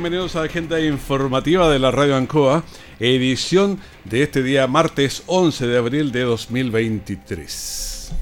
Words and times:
Bienvenidos 0.00 0.36
a 0.36 0.40
la 0.40 0.44
Agenda 0.44 0.78
Informativa 0.78 1.68
de 1.68 1.80
la 1.80 1.90
Radio 1.90 2.14
Ancoa, 2.14 2.62
edición 3.00 3.80
de 4.04 4.22
este 4.22 4.44
día 4.44 4.68
martes 4.68 5.24
11 5.26 5.66
de 5.66 5.76
abril 5.76 6.12
de 6.12 6.20
2023. 6.20 8.12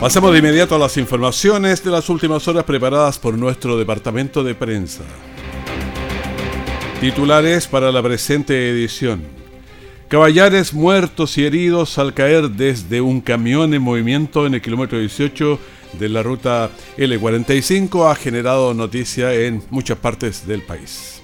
Pasemos 0.00 0.32
de 0.32 0.38
inmediato 0.40 0.74
a 0.74 0.80
las 0.80 0.96
informaciones 0.96 1.84
de 1.84 1.92
las 1.92 2.08
últimas 2.08 2.48
horas 2.48 2.64
preparadas 2.64 3.20
por 3.20 3.38
nuestro 3.38 3.78
departamento 3.78 4.42
de 4.42 4.56
prensa. 4.56 5.04
Titulares 7.00 7.68
para 7.68 7.92
la 7.92 8.02
presente 8.02 8.68
edición. 8.68 9.22
Caballares 10.08 10.74
muertos 10.74 11.38
y 11.38 11.44
heridos 11.44 11.98
al 11.98 12.14
caer 12.14 12.50
desde 12.50 13.00
un 13.00 13.20
camión 13.20 13.74
en 13.74 13.82
movimiento 13.82 14.44
en 14.44 14.54
el 14.54 14.60
kilómetro 14.60 14.98
18 14.98 15.60
de 15.98 16.08
la 16.08 16.22
ruta 16.22 16.70
L45 16.96 18.10
ha 18.10 18.14
generado 18.14 18.74
noticia 18.74 19.32
en 19.34 19.62
muchas 19.70 19.98
partes 19.98 20.46
del 20.46 20.62
país. 20.62 21.22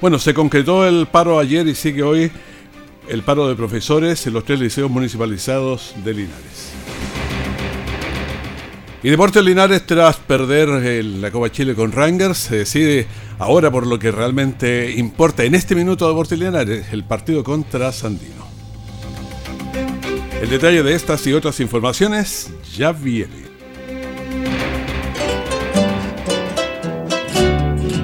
Bueno, 0.00 0.18
se 0.18 0.32
concretó 0.32 0.86
el 0.86 1.06
paro 1.06 1.38
ayer 1.38 1.66
y 1.68 1.74
sigue 1.74 2.02
hoy 2.02 2.30
el 3.08 3.22
paro 3.22 3.48
de 3.48 3.54
profesores 3.54 4.26
en 4.26 4.32
los 4.32 4.44
tres 4.44 4.60
liceos 4.60 4.90
municipalizados 4.90 5.94
de 6.04 6.14
Linares. 6.14 6.72
Y 9.02 9.08
Deportes 9.08 9.42
Linares, 9.42 9.86
tras 9.86 10.16
perder 10.16 10.68
la 11.04 11.30
Copa 11.30 11.50
Chile 11.50 11.74
con 11.74 11.90
Rangers, 11.90 12.36
se 12.36 12.56
decide 12.56 13.06
ahora 13.38 13.70
por 13.70 13.86
lo 13.86 13.98
que 13.98 14.10
realmente 14.10 14.92
importa 14.92 15.42
en 15.42 15.54
este 15.54 15.74
minuto 15.74 16.06
Deportes 16.06 16.38
Linares, 16.38 16.86
el 16.92 17.04
partido 17.04 17.42
contra 17.42 17.92
Sandino. 17.92 18.49
El 20.40 20.48
detalle 20.48 20.82
de 20.82 20.94
estas 20.94 21.26
y 21.26 21.34
otras 21.34 21.60
informaciones 21.60 22.50
ya 22.74 22.92
viene. 22.92 23.50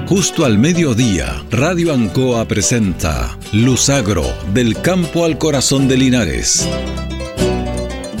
Justo 0.07 0.45
al 0.45 0.57
mediodía, 0.57 1.43
Radio 1.51 1.93
Ancoa 1.93 2.47
presenta 2.47 3.37
Luzagro, 3.51 4.23
del 4.53 4.79
campo 4.81 5.25
al 5.25 5.37
corazón 5.37 5.87
de 5.87 5.97
Linares. 5.97 6.69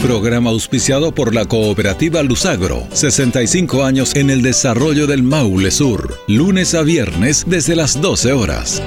Programa 0.01 0.49
auspiciado 0.49 1.13
por 1.13 1.33
la 1.33 1.45
cooperativa 1.45 2.23
Luzagro, 2.23 2.87
65 2.91 3.83
años 3.83 4.15
en 4.15 4.31
el 4.31 4.41
desarrollo 4.41 5.05
del 5.05 5.23
Maule 5.23 5.69
Sur, 5.69 6.17
lunes 6.27 6.73
a 6.73 6.81
viernes 6.81 7.45
desde 7.47 7.75
las 7.75 8.01
12 8.01 8.33
horas. 8.33 8.81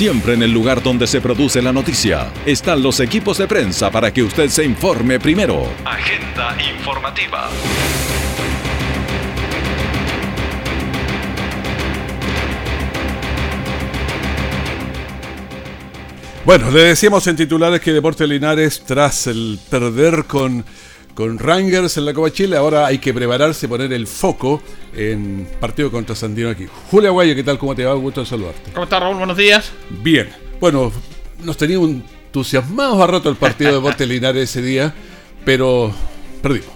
Siempre 0.00 0.32
en 0.32 0.42
el 0.42 0.50
lugar 0.50 0.82
donde 0.82 1.06
se 1.06 1.20
produce 1.20 1.60
la 1.60 1.74
noticia 1.74 2.32
están 2.46 2.82
los 2.82 3.00
equipos 3.00 3.36
de 3.36 3.46
prensa 3.46 3.90
para 3.90 4.10
que 4.10 4.22
usted 4.22 4.48
se 4.48 4.64
informe 4.64 5.20
primero. 5.20 5.68
Agenda 5.84 6.56
informativa. 6.72 7.50
Bueno, 16.46 16.70
le 16.70 16.84
decíamos 16.84 17.26
en 17.26 17.36
titulares 17.36 17.82
que 17.82 17.92
Deportes 17.92 18.26
Linares, 18.26 18.82
tras 18.86 19.26
el 19.26 19.58
perder 19.68 20.24
con 20.24 20.64
con 21.20 21.38
Rangers 21.38 21.98
en 21.98 22.06
la 22.06 22.14
Copa 22.14 22.30
Chile. 22.30 22.56
Ahora 22.56 22.86
hay 22.86 22.96
que 22.96 23.12
prepararse, 23.12 23.68
poner 23.68 23.92
el 23.92 24.06
foco 24.06 24.62
en 24.96 25.46
partido 25.60 25.90
contra 25.90 26.16
Sandino 26.16 26.48
aquí. 26.48 26.66
Julia 26.90 27.10
Guayo, 27.10 27.34
¿qué 27.34 27.44
tal? 27.44 27.58
¿Cómo 27.58 27.74
te 27.74 27.84
va? 27.84 27.94
Un 27.94 28.00
gusto 28.00 28.24
saludarte. 28.24 28.72
¿Cómo 28.72 28.84
estás, 28.84 29.00
Raúl? 29.00 29.16
Buenos 29.16 29.36
días. 29.36 29.70
Bien. 30.02 30.30
Bueno, 30.60 30.90
nos 31.44 31.58
teníamos 31.58 31.90
entusiasmados 31.90 32.98
a 33.02 33.06
rato 33.06 33.28
el 33.28 33.36
partido 33.36 33.70
de 33.70 33.76
Deportes 33.76 34.08
Linares 34.08 34.44
ese 34.44 34.62
día, 34.62 34.94
pero 35.44 35.92
perdimos. 36.40 36.70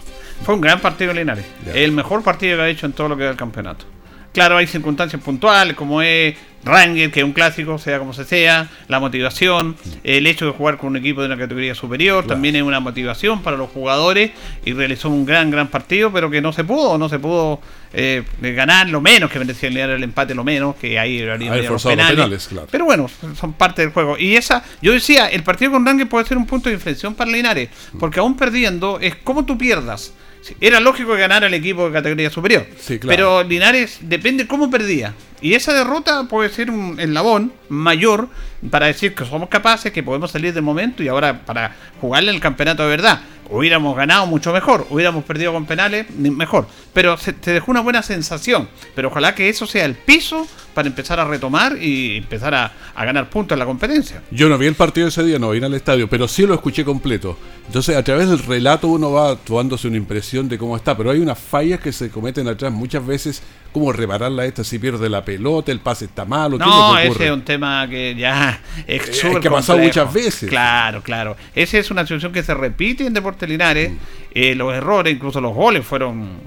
Fue 0.44 0.54
un 0.54 0.60
gran 0.60 0.78
partido 0.78 1.14
Linares. 1.14 1.46
El 1.72 1.92
mejor 1.92 2.22
partido 2.22 2.58
que 2.58 2.62
ha 2.64 2.68
hecho 2.68 2.84
en 2.84 2.92
todo 2.92 3.08
lo 3.08 3.16
que 3.16 3.24
da 3.24 3.30
el 3.30 3.36
campeonato. 3.36 3.86
Claro, 4.34 4.56
hay 4.56 4.66
circunstancias 4.66 5.22
puntuales, 5.22 5.76
como 5.76 6.02
es 6.02 6.34
Ranger, 6.64 7.12
que 7.12 7.20
es 7.20 7.24
un 7.24 7.32
clásico, 7.32 7.78
sea 7.78 8.00
como 8.00 8.12
se 8.12 8.24
sea, 8.24 8.68
la 8.88 8.98
motivación, 8.98 9.76
el 10.02 10.26
hecho 10.26 10.46
de 10.46 10.50
jugar 10.50 10.76
con 10.76 10.90
un 10.90 10.96
equipo 10.96 11.20
de 11.20 11.28
una 11.28 11.36
categoría 11.36 11.74
superior, 11.74 12.26
también 12.26 12.56
es 12.56 12.62
una 12.62 12.80
motivación 12.80 13.42
para 13.42 13.56
los 13.56 13.70
jugadores 13.70 14.32
y 14.64 14.72
realizó 14.72 15.08
un 15.08 15.24
gran, 15.24 15.52
gran 15.52 15.68
partido, 15.68 16.10
pero 16.12 16.30
que 16.30 16.40
no 16.40 16.52
se 16.52 16.64
pudo, 16.64 16.98
no 16.98 17.08
se 17.08 17.20
pudo 17.20 17.60
eh, 17.92 18.24
ganar 18.40 18.88
lo 18.88 19.00
menos 19.00 19.30
que 19.30 19.38
merecía 19.38 19.68
el 19.68 20.02
empate, 20.02 20.34
lo 20.34 20.42
menos, 20.42 20.74
que 20.76 20.98
ahí 20.98 21.20
los 21.20 21.84
penales. 21.84 22.48
Pero 22.70 22.86
bueno, 22.86 23.08
son 23.38 23.52
parte 23.52 23.82
del 23.82 23.92
juego. 23.92 24.18
Y 24.18 24.34
esa, 24.34 24.64
yo 24.82 24.92
decía, 24.92 25.28
el 25.28 25.44
partido 25.44 25.70
con 25.70 25.86
Ranger 25.86 26.08
puede 26.08 26.26
ser 26.26 26.38
un 26.38 26.46
punto 26.46 26.70
de 26.70 26.74
inflexión 26.74 27.14
para 27.14 27.30
Linares, 27.30 27.68
porque 28.00 28.18
aún 28.18 28.36
perdiendo 28.36 28.98
es 29.00 29.14
como 29.14 29.44
tú 29.44 29.56
pierdas. 29.56 30.12
Era 30.60 30.80
lógico 30.80 31.14
que 31.14 31.20
ganara 31.20 31.46
el 31.46 31.54
equipo 31.54 31.86
de 31.86 31.92
categoría 31.92 32.30
superior. 32.30 32.66
Pero 33.06 33.42
Linares 33.42 33.98
depende 34.00 34.46
cómo 34.46 34.70
perdía. 34.70 35.14
Y 35.40 35.54
esa 35.54 35.72
derrota 35.72 36.24
puede 36.24 36.48
ser 36.48 36.70
un 36.70 36.98
eslabón 36.98 37.52
mayor 37.68 38.28
para 38.70 38.86
decir 38.86 39.14
que 39.14 39.24
somos 39.24 39.48
capaces, 39.48 39.92
que 39.92 40.02
podemos 40.02 40.30
salir 40.30 40.54
del 40.54 40.62
momento 40.62 41.02
y 41.02 41.08
ahora 41.08 41.44
para 41.44 41.74
jugarle 42.00 42.30
el 42.30 42.40
campeonato 42.40 42.82
de 42.82 42.88
verdad. 42.88 43.20
Hubiéramos 43.50 43.96
ganado 43.96 44.26
mucho 44.26 44.52
mejor, 44.52 44.86
hubiéramos 44.90 45.24
perdido 45.24 45.52
con 45.52 45.66
penales 45.66 46.10
mejor. 46.10 46.66
Pero 46.92 47.16
se, 47.16 47.32
te 47.32 47.52
dejó 47.52 47.70
una 47.70 47.80
buena 47.80 48.02
sensación. 48.02 48.68
Pero 48.94 49.08
ojalá 49.08 49.34
que 49.34 49.48
eso 49.48 49.66
sea 49.66 49.84
el 49.84 49.94
piso 49.94 50.46
para 50.74 50.88
empezar 50.88 51.20
a 51.20 51.24
retomar 51.24 51.80
y 51.80 52.18
empezar 52.18 52.54
a, 52.54 52.72
ganar 52.96 53.30
puntos 53.30 53.54
en 53.54 53.60
la 53.60 53.64
competencia. 53.64 54.22
Yo 54.30 54.48
no 54.48 54.58
vi 54.58 54.66
el 54.66 54.74
partido 54.74 55.08
ese 55.08 55.22
día, 55.22 55.38
no 55.38 55.50
vine 55.50 55.66
al 55.66 55.74
estadio, 55.74 56.08
pero 56.08 56.26
sí 56.26 56.46
lo 56.46 56.54
escuché 56.54 56.84
completo. 56.84 57.38
Entonces, 57.66 57.96
a 57.96 58.02
través 58.02 58.28
del 58.28 58.40
relato 58.40 58.88
uno 58.88 59.12
va 59.12 59.36
tomándose 59.36 59.88
una 59.88 59.96
impresión 59.96 60.48
de 60.48 60.58
cómo 60.58 60.76
está, 60.76 60.96
pero 60.96 61.10
hay 61.10 61.20
unas 61.20 61.38
fallas 61.38 61.80
que 61.80 61.92
se 61.92 62.10
cometen 62.10 62.48
atrás 62.48 62.72
muchas 62.72 63.06
veces, 63.06 63.42
como 63.72 63.92
repararla 63.92 64.44
esta 64.44 64.64
si 64.64 64.78
pierde 64.78 65.08
la 65.08 65.24
pelota, 65.24 65.70
el 65.70 65.80
pase 65.80 66.06
está 66.06 66.24
malo. 66.24 66.58
No, 66.58 66.98
ese 66.98 67.26
es 67.26 67.30
un 67.30 67.42
tema 67.42 67.86
que 67.88 68.14
ya 68.14 68.60
es 68.86 69.24
eh, 69.24 69.40
que 69.40 69.48
ha 69.48 69.50
pasado 69.50 69.78
muchas 69.78 70.12
veces. 70.12 70.48
Claro, 70.48 71.02
claro. 71.02 71.36
Esa 71.54 71.78
es 71.78 71.90
una 71.90 72.02
situación 72.02 72.32
que 72.32 72.42
se 72.42 72.54
repite 72.54 73.06
en 73.06 73.14
Deportes 73.34 73.48
Linares. 73.48 73.92
Eh, 74.32 74.54
los 74.54 74.72
errores, 74.74 75.14
incluso 75.14 75.40
los 75.40 75.54
goles 75.54 75.84
fueron... 75.84 76.38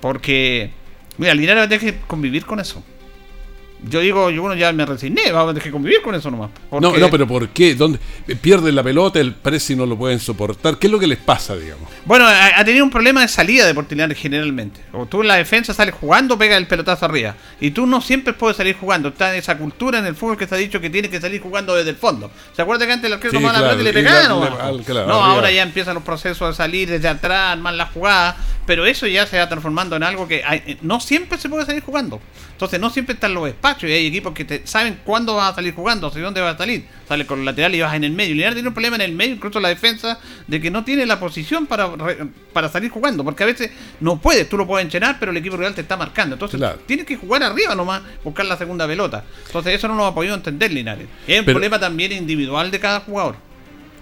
Porque, 0.00 0.70
mira, 1.18 1.34
Linares 1.34 1.62
va 1.62 1.64
a 1.64 1.68
que 1.80 1.96
convivir 2.06 2.46
con 2.46 2.60
eso. 2.60 2.82
Yo 3.88 4.00
digo, 4.00 4.30
yo 4.30 4.42
bueno, 4.42 4.56
ya 4.56 4.72
me 4.72 4.84
resigné, 4.84 5.32
vamos 5.32 5.50
a 5.50 5.54
tener 5.54 5.62
que 5.62 5.70
convivir 5.70 6.02
con 6.02 6.14
eso 6.14 6.30
nomás. 6.30 6.50
No, 6.70 6.80
no, 6.80 7.10
pero 7.10 7.26
¿por 7.26 7.48
qué? 7.48 7.74
¿Dónde? 7.74 7.98
Pierden 8.40 8.74
la 8.74 8.82
pelota, 8.82 9.20
el 9.20 9.34
y 9.68 9.74
no 9.74 9.86
lo 9.86 9.96
pueden 9.96 10.20
soportar. 10.20 10.78
¿Qué 10.78 10.86
es 10.86 10.90
lo 10.90 10.98
que 10.98 11.06
les 11.06 11.18
pasa, 11.18 11.56
digamos? 11.56 11.88
Bueno, 12.04 12.26
ha, 12.26 12.64
tenido 12.64 12.84
un 12.84 12.90
problema 12.90 13.22
de 13.22 13.28
salida 13.28 13.66
de 13.66 13.74
Portinares 13.74 14.18
generalmente. 14.18 14.80
O 14.92 15.06
tú 15.06 15.22
en 15.22 15.28
la 15.28 15.36
defensa 15.36 15.74
sales 15.74 15.94
jugando, 15.94 16.38
pega 16.38 16.56
el 16.56 16.66
pelotazo 16.66 17.06
arriba. 17.06 17.34
Y 17.60 17.70
tú 17.70 17.86
no 17.86 18.00
siempre 18.00 18.32
puedes 18.32 18.56
salir 18.56 18.76
jugando. 18.76 19.08
Está 19.08 19.34
esa 19.34 19.56
cultura 19.56 19.98
en 19.98 20.06
el 20.06 20.14
fútbol 20.14 20.36
que 20.36 20.46
se 20.46 20.54
ha 20.54 20.58
dicho 20.58 20.80
que 20.80 20.90
tiene 20.90 21.08
que 21.08 21.20
salir 21.20 21.40
jugando 21.40 21.74
desde 21.74 21.90
el 21.90 21.96
fondo. 21.96 22.30
¿Se 22.54 22.62
acuerda 22.62 22.86
que 22.86 22.92
antes 22.92 23.06
el 23.06 23.14
arquero 23.14 23.32
tomaba 23.32 23.60
la 23.60 23.70
pelota 23.70 23.80
y 23.80 23.84
le 23.84 23.92
pegaba? 23.92 24.28
no, 24.28 25.24
ahora 25.24 25.50
ya 25.50 25.62
empiezan 25.62 25.94
los 25.94 26.04
procesos 26.04 26.48
de 26.48 26.54
salir 26.54 26.90
desde 26.90 27.08
atrás, 27.08 27.58
más 27.58 27.74
la 27.74 27.86
jugada. 27.86 28.36
Pero 28.66 28.86
eso 28.86 29.06
ya 29.06 29.26
se 29.26 29.38
va 29.38 29.48
transformando 29.48 29.96
en 29.96 30.02
algo 30.02 30.28
que 30.28 30.44
no 30.82 31.00
siempre 31.00 31.38
se 31.38 31.48
puede 31.48 31.66
salir 31.66 31.82
jugando. 31.82 32.20
Entonces 32.52 32.78
no 32.78 32.90
siempre 32.90 33.14
están 33.14 33.34
los 33.34 33.48
espacios 33.48 33.69
y 33.82 33.92
hay 33.92 34.06
equipos 34.06 34.32
que 34.34 34.44
te 34.44 34.66
saben 34.66 35.00
cuándo 35.04 35.34
vas 35.34 35.52
a 35.52 35.54
salir 35.56 35.74
jugando, 35.74 36.08
hacia 36.08 36.22
dónde 36.22 36.40
vas 36.40 36.54
a 36.54 36.58
salir. 36.58 36.84
Sale 37.08 37.26
con 37.26 37.40
el 37.40 37.44
lateral 37.44 37.74
y 37.74 37.80
vas 37.80 37.94
en 37.94 38.04
el 38.04 38.12
medio. 38.12 38.34
Linares 38.34 38.54
tiene 38.54 38.68
un 38.68 38.74
problema 38.74 38.96
en 38.96 39.02
el 39.02 39.12
medio, 39.12 39.34
incluso 39.34 39.60
la 39.60 39.68
defensa, 39.68 40.18
de 40.46 40.60
que 40.60 40.70
no 40.70 40.84
tiene 40.84 41.06
la 41.06 41.18
posición 41.18 41.66
para, 41.66 41.90
para 42.52 42.68
salir 42.68 42.90
jugando, 42.90 43.24
porque 43.24 43.42
a 43.42 43.46
veces 43.46 43.70
no 44.00 44.20
puedes, 44.20 44.48
tú 44.48 44.56
lo 44.56 44.66
puedes 44.66 44.84
enchenar, 44.84 45.18
pero 45.18 45.32
el 45.32 45.36
equipo 45.38 45.56
real 45.56 45.74
te 45.74 45.80
está 45.80 45.96
marcando. 45.96 46.34
Entonces 46.34 46.60
tienes 46.86 47.06
que 47.06 47.16
jugar 47.16 47.42
arriba 47.42 47.74
nomás, 47.74 48.02
buscar 48.24 48.46
la 48.46 48.56
segunda 48.56 48.86
pelota. 48.86 49.24
Entonces 49.46 49.74
eso 49.74 49.88
no 49.88 49.94
lo 49.94 50.06
ha 50.06 50.14
podido 50.14 50.34
entender 50.34 50.72
Linares. 50.72 51.08
Es 51.26 51.40
un 51.40 51.46
problema 51.46 51.78
también 51.78 52.12
individual 52.12 52.70
de 52.70 52.80
cada 52.80 53.00
jugador. 53.00 53.36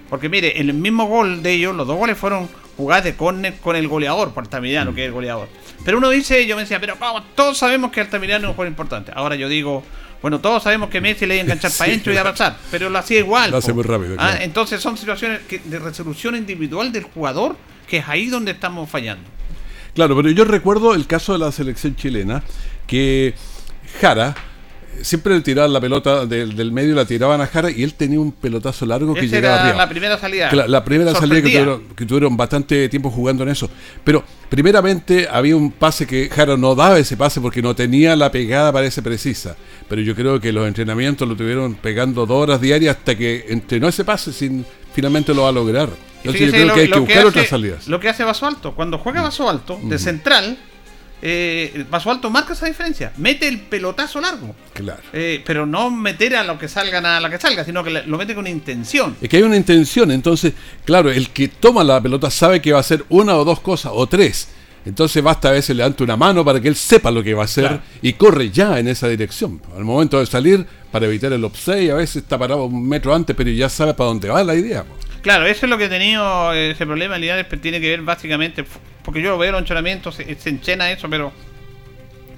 Porque 0.08 0.28
mire, 0.28 0.58
en 0.60 0.70
el 0.70 0.74
mismo 0.74 1.06
gol 1.06 1.42
de 1.42 1.52
ellos, 1.52 1.76
los 1.76 1.86
dos 1.86 1.96
goles 1.96 2.16
fueron 2.16 2.48
jugadas 2.78 3.04
de 3.04 3.14
córner 3.14 3.56
con 3.58 3.76
el 3.76 3.86
goleador, 3.88 4.32
por 4.32 4.44
Altamirano, 4.44 4.94
que 4.94 5.02
es 5.02 5.06
el 5.08 5.12
goleador. 5.12 5.48
Pero 5.84 5.98
uno 5.98 6.08
dice, 6.08 6.46
yo 6.46 6.56
me 6.56 6.62
decía, 6.62 6.80
pero 6.80 6.96
vamos, 6.98 7.24
todos 7.34 7.58
sabemos 7.58 7.90
que 7.92 8.00
Altamirano 8.00 8.44
es 8.46 8.48
un 8.48 8.54
jugador 8.54 8.70
importante. 8.72 9.12
Ahora 9.14 9.36
yo 9.36 9.48
digo, 9.50 9.82
bueno, 10.22 10.40
todos 10.40 10.62
sabemos 10.62 10.88
que 10.88 11.00
Messi 11.00 11.26
le 11.26 11.34
iba 11.34 11.42
a 11.42 11.44
enganchar 11.44 11.70
para 11.76 11.90
adentro 11.90 12.12
y 12.12 12.16
a 12.16 12.24
pasar, 12.24 12.56
pero 12.70 12.88
lo 12.88 12.98
hacía 12.98 13.18
igual. 13.18 13.50
Lo 13.50 13.58
hace 13.58 13.72
muy 13.74 13.82
rápido, 13.84 14.14
Ah, 14.18 14.30
claro. 14.30 14.44
entonces 14.44 14.80
son 14.80 14.96
situaciones 14.96 15.40
que- 15.48 15.58
de 15.58 15.78
resolución 15.78 16.34
individual 16.36 16.90
del 16.92 17.02
jugador, 17.04 17.56
que 17.88 17.98
es 17.98 18.08
ahí 18.08 18.28
donde 18.28 18.52
estamos 18.52 18.88
fallando. 18.88 19.28
Claro, 19.94 20.16
pero 20.16 20.30
yo 20.30 20.44
recuerdo 20.44 20.94
el 20.94 21.06
caso 21.06 21.32
de 21.32 21.40
la 21.40 21.50
selección 21.52 21.94
chilena, 21.96 22.42
que 22.86 23.34
Jara 24.00 24.34
siempre 25.02 25.34
le 25.34 25.40
tiraban 25.40 25.72
la 25.72 25.80
pelota 25.80 26.26
del, 26.26 26.54
del 26.56 26.72
medio, 26.72 26.94
la 26.94 27.04
tiraban 27.04 27.40
a 27.40 27.46
Jara 27.46 27.70
y 27.70 27.82
él 27.82 27.94
tenía 27.94 28.20
un 28.20 28.32
pelotazo 28.32 28.86
largo 28.86 29.14
que 29.14 29.20
Esa 29.26 29.36
llegaba 29.36 29.54
era 29.56 29.64
arriba. 29.64 29.76
la 29.84 29.88
primera 29.88 30.18
salida. 30.18 30.52
La 30.66 30.84
primera 30.84 31.14
salida 31.14 31.36
que 31.36 31.42
tuvieron, 31.42 31.82
que 31.96 32.06
tuvieron 32.06 32.36
bastante 32.36 32.88
tiempo 32.88 33.10
jugando 33.10 33.42
en 33.42 33.50
eso. 33.50 33.68
Pero 34.04 34.24
primeramente 34.48 35.28
había 35.30 35.56
un 35.56 35.70
pase 35.70 36.06
que 36.06 36.28
Jara 36.28 36.56
no 36.56 36.74
daba 36.74 36.98
ese 36.98 37.16
pase 37.16 37.40
porque 37.40 37.62
no 37.62 37.74
tenía 37.74 38.16
la 38.16 38.30
pegada 38.32 38.72
parece 38.72 39.02
precisa. 39.02 39.56
Pero 39.88 40.02
yo 40.02 40.14
creo 40.14 40.40
que 40.40 40.52
los 40.52 40.66
entrenamientos 40.66 41.28
lo 41.28 41.36
tuvieron 41.36 41.74
pegando 41.74 42.26
dos 42.26 42.42
horas 42.42 42.60
diarias 42.60 42.96
hasta 42.96 43.16
que 43.16 43.46
entrenó 43.48 43.88
ese 43.88 44.04
pase 44.04 44.32
sin 44.32 44.64
finalmente 44.94 45.32
lo 45.32 45.42
va 45.42 45.50
a 45.50 45.52
lograr. 45.52 45.88
Entonces 46.18 46.46
yo 46.46 46.50
creo 46.52 46.66
lo- 46.66 46.74
que 46.74 46.80
hay 46.80 46.90
que 46.90 46.98
buscar 46.98 47.18
hace- 47.18 47.26
otras 47.28 47.48
salidas. 47.48 47.86
Lo 47.88 48.00
que 48.00 48.08
hace 48.08 48.24
Vaso 48.24 48.46
Alto, 48.46 48.74
cuando 48.74 48.98
juega 48.98 49.22
Vaso 49.22 49.48
Alto, 49.48 49.78
de 49.84 49.98
central, 49.98 50.58
eh, 51.22 51.84
Vaso 51.90 52.10
Alto 52.10 52.30
marca 52.30 52.52
esa 52.52 52.66
diferencia. 52.66 53.12
Mete 53.16 53.48
el 53.48 53.60
pelotazo 53.60 54.20
largo. 54.20 54.54
Claro. 54.72 55.00
Eh, 55.12 55.42
pero 55.44 55.66
no 55.66 55.90
meter 55.90 56.36
a 56.36 56.44
lo 56.44 56.58
que 56.58 56.68
salgan 56.68 57.04
a 57.06 57.20
la 57.20 57.28
que 57.30 57.38
salga, 57.38 57.64
sino 57.64 57.82
que 57.82 57.90
lo 57.90 58.18
mete 58.18 58.34
con 58.34 58.46
intención. 58.46 59.16
Es 59.20 59.28
que 59.28 59.38
hay 59.38 59.42
una 59.42 59.56
intención, 59.56 60.10
entonces, 60.10 60.52
claro, 60.84 61.10
el 61.10 61.30
que 61.30 61.48
toma 61.48 61.82
la 61.84 62.00
pelota 62.00 62.30
sabe 62.30 62.60
que 62.62 62.72
va 62.72 62.78
a 62.78 62.80
hacer 62.80 63.04
una 63.08 63.36
o 63.36 63.44
dos 63.44 63.60
cosas, 63.60 63.92
o 63.94 64.06
tres. 64.06 64.48
Entonces 64.84 65.22
basta 65.22 65.48
a 65.48 65.52
veces 65.52 65.70
le 65.70 65.82
levanta 65.82 66.04
una 66.04 66.16
mano 66.16 66.44
para 66.44 66.60
que 66.60 66.68
él 66.68 66.76
sepa 66.76 67.10
lo 67.10 67.22
que 67.22 67.34
va 67.34 67.42
a 67.42 67.44
hacer 67.44 67.66
Claro. 67.66 67.82
y 68.00 68.12
corre 68.14 68.50
ya 68.50 68.78
en 68.78 68.88
esa 68.88 69.08
dirección. 69.08 69.60
Al 69.76 69.84
momento 69.84 70.18
de 70.18 70.24
salir, 70.24 70.64
para 70.90 71.04
evitar 71.06 71.32
el 71.32 71.44
offside, 71.44 71.90
a 71.90 71.94
veces 71.96 72.22
está 72.22 72.38
parado 72.38 72.64
un 72.64 72.88
metro 72.88 73.14
antes, 73.14 73.36
pero 73.36 73.50
ya 73.50 73.68
sabe 73.68 73.92
para 73.92 74.08
dónde 74.08 74.28
va 74.28 74.42
la 74.44 74.54
idea. 74.54 74.84
Claro, 75.20 75.46
eso 75.46 75.66
es 75.66 75.70
lo 75.70 75.76
que 75.76 75.86
he 75.86 75.88
tenido, 75.88 76.54
eh, 76.54 76.70
ese 76.70 76.86
problema 76.86 77.16
en 77.16 77.22
Linares, 77.22 77.46
tiene 77.60 77.80
que 77.80 77.88
ver 77.90 78.02
básicamente, 78.02 78.64
porque 79.08 79.22
yo 79.22 79.30
lo 79.30 79.38
veo 79.38 79.48
en 79.48 79.52
los 79.52 79.62
entrenamientos, 79.62 80.16
se, 80.16 80.34
se 80.34 80.50
enchena 80.50 80.90
eso, 80.90 81.08
pero 81.08 81.32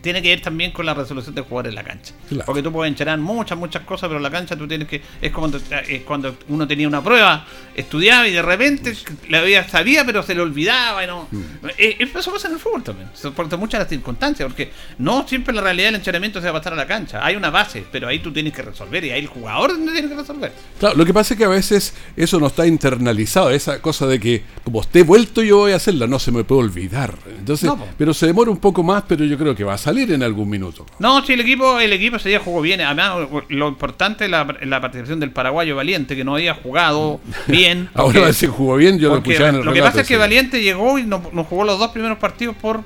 tiene 0.00 0.22
que 0.22 0.28
ver 0.28 0.40
también 0.40 0.72
con 0.72 0.86
la 0.86 0.94
resolución 0.94 1.34
del 1.34 1.44
jugador 1.44 1.68
en 1.68 1.74
la 1.74 1.84
cancha. 1.84 2.14
Claro. 2.28 2.44
Porque 2.46 2.62
tú 2.62 2.72
puedes 2.72 2.90
enchenar 2.92 3.18
muchas, 3.18 3.58
muchas 3.58 3.82
cosas, 3.84 4.08
pero 4.08 4.16
en 4.18 4.22
la 4.22 4.30
cancha 4.30 4.56
tú 4.56 4.66
tienes 4.66 4.88
que. 4.88 5.02
Es 5.20 5.30
como 5.32 5.50
cuando, 5.50 5.58
es 5.88 6.02
cuando 6.02 6.36
uno 6.48 6.66
tenía 6.66 6.86
una 6.86 7.02
prueba, 7.02 7.46
estudiaba 7.74 8.26
y 8.28 8.32
de 8.32 8.42
repente 8.42 8.94
la 9.28 9.40
había, 9.40 9.68
sabía, 9.68 10.04
pero 10.04 10.22
se 10.22 10.34
le 10.34 10.40
olvidaba. 10.40 11.04
Y 11.04 11.06
no, 11.06 11.20
Mm. 11.30 11.66
Eh, 11.78 11.96
eso 12.14 12.32
pasa 12.32 12.48
en 12.48 12.54
el 12.54 12.60
fútbol 12.60 12.82
también. 12.82 13.08
Se 13.14 13.30
Por 13.30 13.58
muchas 13.58 13.80
las 13.80 13.88
circunstancias, 13.88 14.48
porque 14.48 14.70
no 14.98 15.26
siempre 15.26 15.54
la 15.54 15.62
realidad 15.62 15.88
del 15.88 15.96
entrenamiento 15.96 16.40
se 16.40 16.46
va 16.46 16.58
a 16.58 16.60
pasar 16.60 16.72
a 16.72 16.76
la 16.76 16.86
cancha. 16.86 17.24
Hay 17.24 17.36
una 17.36 17.50
base, 17.50 17.84
pero 17.90 18.08
ahí 18.08 18.18
tú 18.18 18.32
tienes 18.32 18.52
que 18.52 18.62
resolver 18.62 19.04
y 19.04 19.10
ahí 19.10 19.20
el 19.20 19.26
jugador 19.26 19.78
no 19.78 19.92
tiene 19.92 20.08
que 20.08 20.14
resolver. 20.14 20.52
Claro, 20.78 20.96
lo 20.96 21.04
que 21.04 21.14
pasa 21.14 21.34
es 21.34 21.38
que 21.38 21.44
a 21.44 21.48
veces 21.48 21.94
eso 22.16 22.40
no 22.40 22.46
está 22.46 22.66
internalizado, 22.66 23.50
esa 23.50 23.80
cosa 23.80 24.06
de 24.06 24.18
que 24.18 24.42
como 24.64 24.80
esté 24.80 25.02
vuelto 25.02 25.42
yo 25.42 25.58
voy 25.58 25.72
a 25.72 25.76
hacerla, 25.76 26.06
no 26.06 26.18
se 26.18 26.32
me 26.32 26.44
puede 26.44 26.62
olvidar. 26.62 27.14
Entonces, 27.38 27.68
No, 27.68 27.86
pero 27.96 28.14
se 28.14 28.26
demora 28.26 28.50
un 28.50 28.58
poco 28.58 28.82
más, 28.82 29.04
pero 29.06 29.24
yo 29.24 29.36
creo 29.38 29.54
que 29.54 29.64
va 29.64 29.74
a 29.74 29.78
salir 29.78 29.89
en 29.98 30.22
algún 30.22 30.48
minuto. 30.48 30.86
No, 30.98 31.24
sí, 31.24 31.32
el 31.34 31.40
equipo, 31.40 31.78
el 31.80 31.92
equipo 31.92 32.16
ese 32.16 32.28
día 32.28 32.40
jugó 32.40 32.60
bien. 32.60 32.80
Además, 32.80 33.28
lo 33.48 33.68
importante 33.68 34.24
es 34.24 34.30
la, 34.30 34.44
la 34.62 34.80
participación 34.80 35.20
del 35.20 35.30
paraguayo 35.30 35.76
Valiente, 35.76 36.16
que 36.16 36.24
no 36.24 36.34
había 36.34 36.54
jugado 36.54 37.20
bien. 37.46 37.88
Ahora 37.94 38.32
se 38.32 38.46
jugó 38.48 38.76
bien, 38.76 38.98
yo 38.98 39.08
lo 39.10 39.16
escuchaba 39.18 39.48
en 39.50 39.56
el 39.56 39.64
Lo 39.64 39.72
que 39.72 39.80
pasa 39.82 40.00
es 40.02 40.08
que. 40.08 40.16
Valiente 40.16 40.62
llegó 40.62 40.98
y 40.98 41.04
no, 41.04 41.22
no 41.32 41.44
jugó 41.44 41.64
los 41.64 41.78
dos 41.78 41.90
primeros 41.90 42.18
partidos 42.18 42.54
por 42.56 42.82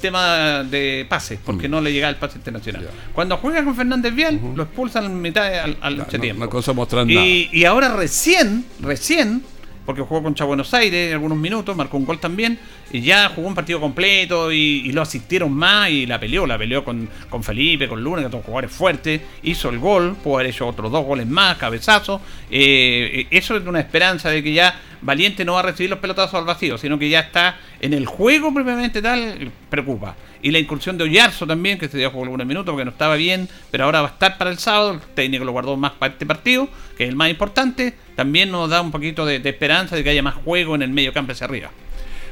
tema 0.00 0.62
de 0.62 1.06
pase, 1.08 1.38
porque 1.44 1.68
no 1.68 1.80
le 1.80 1.92
llegaba 1.92 2.10
el 2.10 2.16
pase 2.16 2.38
internacional. 2.38 2.82
Mm. 2.82 3.12
Cuando 3.12 3.36
juega 3.38 3.64
con 3.64 3.74
Fernández 3.74 4.14
Vial, 4.14 4.40
lo 4.54 4.62
expulsan 4.62 5.04
en 5.06 5.20
mitad 5.20 5.48
de- 5.50 5.58
al, 5.58 5.76
al 5.80 5.96
No, 5.96 6.06
no 6.34 6.50
cosa. 6.50 6.72
Y, 7.08 7.48
y 7.52 7.64
ahora 7.64 7.94
recién, 7.94 8.64
recién, 8.80 9.42
porque 9.86 10.02
jugó 10.02 10.22
contra 10.22 10.44
Buenos 10.44 10.74
Aires 10.74 11.12
algunos 11.12 11.38
minutos, 11.38 11.76
marcó 11.76 11.96
un 11.96 12.04
gol 12.04 12.18
también, 12.18 12.58
y 12.92 13.00
ya 13.00 13.28
jugó 13.28 13.48
un 13.48 13.54
partido 13.54 13.80
completo 13.80 14.52
y, 14.52 14.92
lo 14.92 15.02
asistieron 15.02 15.52
más 15.52 15.90
y 15.90 16.06
la 16.06 16.18
peleó, 16.18 16.46
la 16.46 16.58
peleó 16.58 16.84
con, 16.84 17.08
con 17.30 17.44
Felipe, 17.44 17.86
con 17.86 18.02
Luna, 18.02 18.24
que 18.24 18.30
son 18.30 18.42
jugadores 18.42 18.72
fuertes, 18.72 19.20
hizo 19.42 19.68
el 19.68 19.78
gol, 19.78 20.16
pudo 20.22 20.36
haber 20.36 20.48
hecho 20.48 20.66
otros 20.66 20.90
dos 20.90 21.04
goles 21.04 21.26
más, 21.26 21.56
cabezazo. 21.56 22.20
Eh, 22.50 23.26
eso 23.30 23.56
es 23.56 23.66
una 23.66 23.80
esperanza 23.80 24.30
de 24.30 24.42
que 24.42 24.52
ya 24.52 24.74
Valiente 25.06 25.44
no 25.44 25.54
va 25.54 25.60
a 25.60 25.62
recibir 25.62 25.88
los 25.88 26.00
pelotazos 26.00 26.34
al 26.34 26.44
vacío, 26.44 26.76
sino 26.76 26.98
que 26.98 27.08
ya 27.08 27.20
está 27.20 27.56
en 27.80 27.94
el 27.94 28.04
juego 28.06 28.52
propiamente 28.52 29.00
tal, 29.00 29.50
preocupa. 29.70 30.16
Y 30.42 30.50
la 30.50 30.58
incursión 30.58 30.98
de 30.98 31.04
Oyarzo 31.04 31.46
también, 31.46 31.78
que 31.78 31.88
se 31.88 31.96
dio 31.96 32.10
jugó 32.10 32.24
algunos 32.24 32.46
minutos 32.46 32.72
porque 32.72 32.84
no 32.84 32.90
estaba 32.90 33.14
bien, 33.16 33.48
pero 33.70 33.84
ahora 33.84 34.02
va 34.02 34.08
a 34.08 34.10
estar 34.10 34.36
para 34.36 34.50
el 34.50 34.58
sábado. 34.58 34.92
El 34.94 35.00
técnico 35.14 35.44
lo 35.44 35.52
guardó 35.52 35.76
más 35.76 35.92
para 35.92 36.12
este 36.12 36.26
partido, 36.26 36.68
que 36.98 37.04
es 37.04 37.08
el 37.08 37.16
más 37.16 37.30
importante. 37.30 37.94
También 38.16 38.50
nos 38.50 38.68
da 38.68 38.80
un 38.82 38.90
poquito 38.90 39.24
de, 39.24 39.38
de 39.38 39.48
esperanza 39.50 39.96
de 39.96 40.02
que 40.04 40.10
haya 40.10 40.22
más 40.22 40.34
juego 40.34 40.74
en 40.74 40.82
el 40.82 40.90
medio 40.90 41.12
campo 41.12 41.32
hacia 41.32 41.46
arriba. 41.46 41.70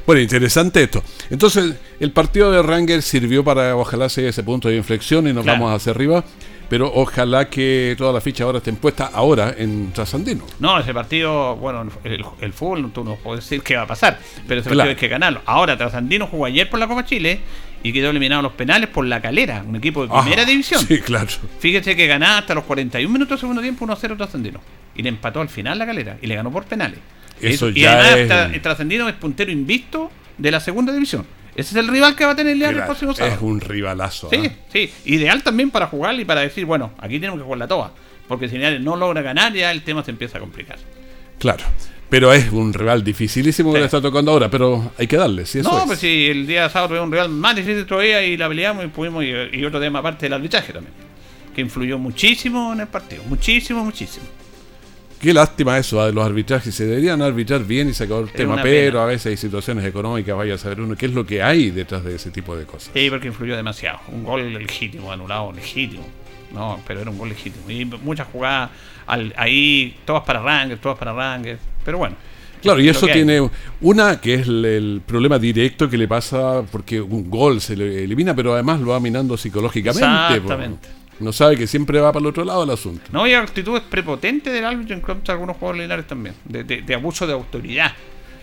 Bueno, 0.05 0.21
interesante 0.21 0.83
esto. 0.83 1.01
Entonces, 1.31 1.75
el 1.99 2.11
partido 2.11 2.51
de 2.51 2.61
Ranger 2.61 3.01
sirvió 3.01 3.43
para 3.43 3.75
ojalá 3.75 4.07
sea 4.07 4.29
ese 4.29 4.43
punto 4.43 4.67
de 4.69 4.75
inflexión 4.75 5.27
y 5.27 5.33
nos 5.33 5.43
Claro. 5.43 5.59
vamos 5.61 5.75
hacia 5.81 5.91
arriba. 5.93 6.23
Pero 6.69 6.91
ojalá 6.93 7.49
que 7.49 7.95
toda 7.97 8.11
la 8.13 8.21
ficha 8.21 8.43
ahora 8.43 8.57
estén 8.59 8.75
puesta 8.77 9.11
ahora 9.13 9.53
en 9.57 9.91
Trasandino. 9.93 10.45
No, 10.59 10.79
ese 10.79 10.93
partido, 10.93 11.55
bueno, 11.57 11.87
el, 12.03 12.25
el 12.41 12.53
fútbol 12.53 12.91
tú 12.91 13.03
no 13.03 13.15
puedes 13.15 13.43
decir 13.43 13.61
qué 13.61 13.75
va 13.75 13.83
a 13.83 13.87
pasar, 13.87 14.19
pero 14.47 14.61
ese 14.61 14.69
Claro. 14.69 14.79
partido 14.79 14.89
hay 14.91 14.95
que 14.99 15.07
ganarlo. 15.07 15.41
Ahora, 15.45 15.77
Trasandino 15.77 16.27
jugó 16.27 16.45
ayer 16.45 16.69
por 16.69 16.79
la 16.79 16.87
Copa 16.87 17.05
Chile 17.05 17.39
y 17.83 17.93
quedó 17.93 18.09
eliminado 18.09 18.39
a 18.39 18.43
los 18.43 18.53
penales 18.53 18.89
por 18.89 19.05
la 19.05 19.21
calera, 19.21 19.63
un 19.67 19.75
equipo 19.75 20.07
de 20.07 20.09
primera 20.11 20.41
Ah, 20.41 20.45
división. 20.45 20.81
Sí, 20.87 20.99
claro. 21.01 21.27
Fíjese 21.59 21.95
que 21.95 22.07
ganaba 22.07 22.39
hasta 22.39 22.55
los 22.55 22.63
41 22.63 23.13
minutos 23.13 23.29
del 23.31 23.39
segundo 23.41 23.61
tiempo 23.61 23.85
1-0 23.85 24.17
Trascendino. 24.17 24.59
Y 24.95 25.03
le 25.03 25.09
empató 25.09 25.41
al 25.41 25.49
final 25.49 25.77
la 25.77 25.85
calera. 25.85 26.17
Y 26.21 26.25
le 26.27 26.35
ganó 26.35 26.51
por 26.51 26.63
penales. 26.65 26.99
Eso 27.41 27.69
y 27.69 27.81
ya 27.81 27.99
además 27.99 28.15
es- 28.17 28.29
Tra- 28.29 28.53
el 28.55 28.61
Trascendino 28.61 29.07
es 29.09 29.15
puntero 29.15 29.51
invicto 29.51 30.09
de 30.37 30.49
la 30.51 30.59
segunda 30.59 30.91
división. 30.93 31.25
Ese 31.55 31.69
es 31.71 31.75
el 31.75 31.87
rival 31.87 32.15
que 32.15 32.25
va 32.25 32.31
a 32.31 32.35
tener 32.35 32.57
Leal 32.57 32.75
el 32.75 32.83
próximo 32.83 33.11
es 33.11 33.17
sábado. 33.17 33.37
un 33.45 33.61
rivalazo. 33.61 34.29
Sí, 34.29 34.51
sí. 34.71 34.91
Ideal 35.05 35.41
también 35.41 35.71
para 35.71 35.87
jugar 35.87 36.19
y 36.19 36.25
para 36.25 36.41
decir, 36.41 36.65
bueno, 36.65 36.91
aquí 36.99 37.19
tenemos 37.19 37.39
que 37.39 37.43
jugar 37.43 37.59
la 37.59 37.67
toa. 37.67 37.91
Porque 38.27 38.49
si 38.49 38.55
Linares 38.55 38.81
no 38.81 38.95
logra 38.95 39.21
ganar, 39.21 39.53
ya 39.53 39.71
el 39.71 39.83
tema 39.83 40.03
se 40.03 40.11
empieza 40.11 40.37
a 40.37 40.41
complicar. 40.41 40.77
Claro. 41.39 41.63
Pero 42.09 42.33
es 42.33 42.51
un 42.51 42.73
rival 42.73 43.03
dificilísimo 43.03 43.71
que 43.71 43.77
Sí. 43.77 43.81
le 43.81 43.85
está 43.85 44.01
tocando 44.01 44.31
ahora, 44.31 44.49
pero 44.49 44.91
hay 44.97 45.07
que 45.07 45.17
darle, 45.17 45.45
si 45.45 45.59
eso 45.59 45.71
no, 45.71 45.79
es. 45.79 45.85
pues 45.85 45.99
si 45.99 46.27
el 46.27 46.45
día 46.45 46.69
sábado 46.69 46.89
tuvimos 46.89 47.07
un 47.07 47.11
rival 47.13 47.29
más 47.29 47.55
difícil 47.55 47.85
todavía 47.85 48.23
y 48.23 48.37
la 48.37 48.47
peleamos 48.47 48.85
y 48.85 48.87
pudimos, 48.89 49.23
y, 49.23 49.29
y 49.57 49.65
otro 49.65 49.79
tema 49.79 49.99
aparte 49.99 50.25
del 50.27 50.33
arbitraje 50.33 50.71
también. 50.73 50.93
Que 51.55 51.61
influyó 51.61 51.97
muchísimo 51.97 52.73
en 52.73 52.81
el 52.81 52.87
partido. 52.87 53.23
Muchísimo, 53.27 53.83
muchísimo. 53.83 54.25
Qué 55.25 55.33
lástima 55.33 55.75
eso 55.79 56.05
de 56.05 56.13
los 56.13 56.23
arbitrajes. 56.23 56.75
Se 56.75 56.85
deberían 56.85 57.19
arbitrar 57.23 57.63
bien 57.63 57.89
y 57.89 57.93
se 57.95 58.03
acabó 58.03 58.19
el 58.21 58.29
tema, 58.31 58.61
pero 58.61 58.91
pena. 58.91 59.03
a 59.03 59.07
veces 59.07 59.25
hay 59.25 59.37
situaciones 59.37 59.83
económicas, 59.83 60.37
vaya 60.37 60.53
a 60.53 60.57
saber 60.59 60.81
uno 60.81 60.95
qué 60.95 61.07
es 61.07 61.13
lo 61.13 61.25
que 61.25 61.41
hay 61.41 61.71
detrás 61.71 62.03
de 62.03 62.13
ese 62.13 62.29
tipo 62.29 62.55
de 62.55 62.65
cosas. 62.65 62.91
Sí, 62.93 63.09
porque 63.09 63.29
influyó 63.29 63.55
demasiado. 63.55 64.01
Un 64.09 64.23
gol 64.23 64.53
legítimo, 64.53 65.11
anulado, 65.11 65.51
legítimo. 65.51 66.05
No, 66.53 66.79
pero 66.85 67.01
era 67.01 67.09
un 67.09 67.17
gol 67.17 67.29
legítimo. 67.29 67.67
Y 67.71 67.85
muchas 67.85 68.27
jugadas 68.27 68.69
al- 69.07 69.33
ahí, 69.35 69.95
todas 70.05 70.21
para 70.21 70.43
Rangers, 70.43 70.79
todas 70.79 70.99
para 70.99 71.11
Rangers. 71.11 71.59
Pero 71.83 71.97
bueno. 71.97 72.15
Claro, 72.61 72.79
y 72.79 72.87
eso 72.87 73.07
tiene 73.07 73.49
una 73.81 74.21
que 74.21 74.35
es 74.35 74.47
el, 74.47 74.63
el 74.63 75.01
problema 75.03 75.39
directo 75.39 75.89
que 75.89 75.97
le 75.97 76.07
pasa 76.07 76.61
porque 76.71 77.01
un 77.01 77.31
gol 77.31 77.61
se 77.61 77.75
le 77.75 78.03
elimina, 78.03 78.35
pero 78.35 78.53
además 78.53 78.79
lo 78.79 78.89
va 78.91 78.99
minando 78.99 79.35
psicológicamente. 79.37 80.05
po. 80.07 80.33
Exactamente. 80.53 80.87
No 81.19 81.31
sabe 81.33 81.55
que 81.57 81.65
siempre 81.67 81.99
va 81.99 82.11
para 82.11 82.21
el 82.21 82.27
otro 82.27 82.43
lado 82.43 82.63
el 82.63 82.69
asunto. 82.69 83.01
No, 83.11 83.23
hay 83.23 83.33
actitudes 83.33 83.81
prepotentes 83.89 84.51
del 84.53 84.65
árbitro 84.65 84.95
en 84.95 85.01
contra 85.01 85.33
de 85.33 85.37
algunos 85.37 85.57
jugadores 85.57 85.81
lineares 85.83 86.07
también, 86.07 86.35
de, 86.45 86.63
de- 86.63 86.81
de 86.81 86.93
abuso 86.95 87.25
de 87.25 87.33
autoridad. 87.33 87.93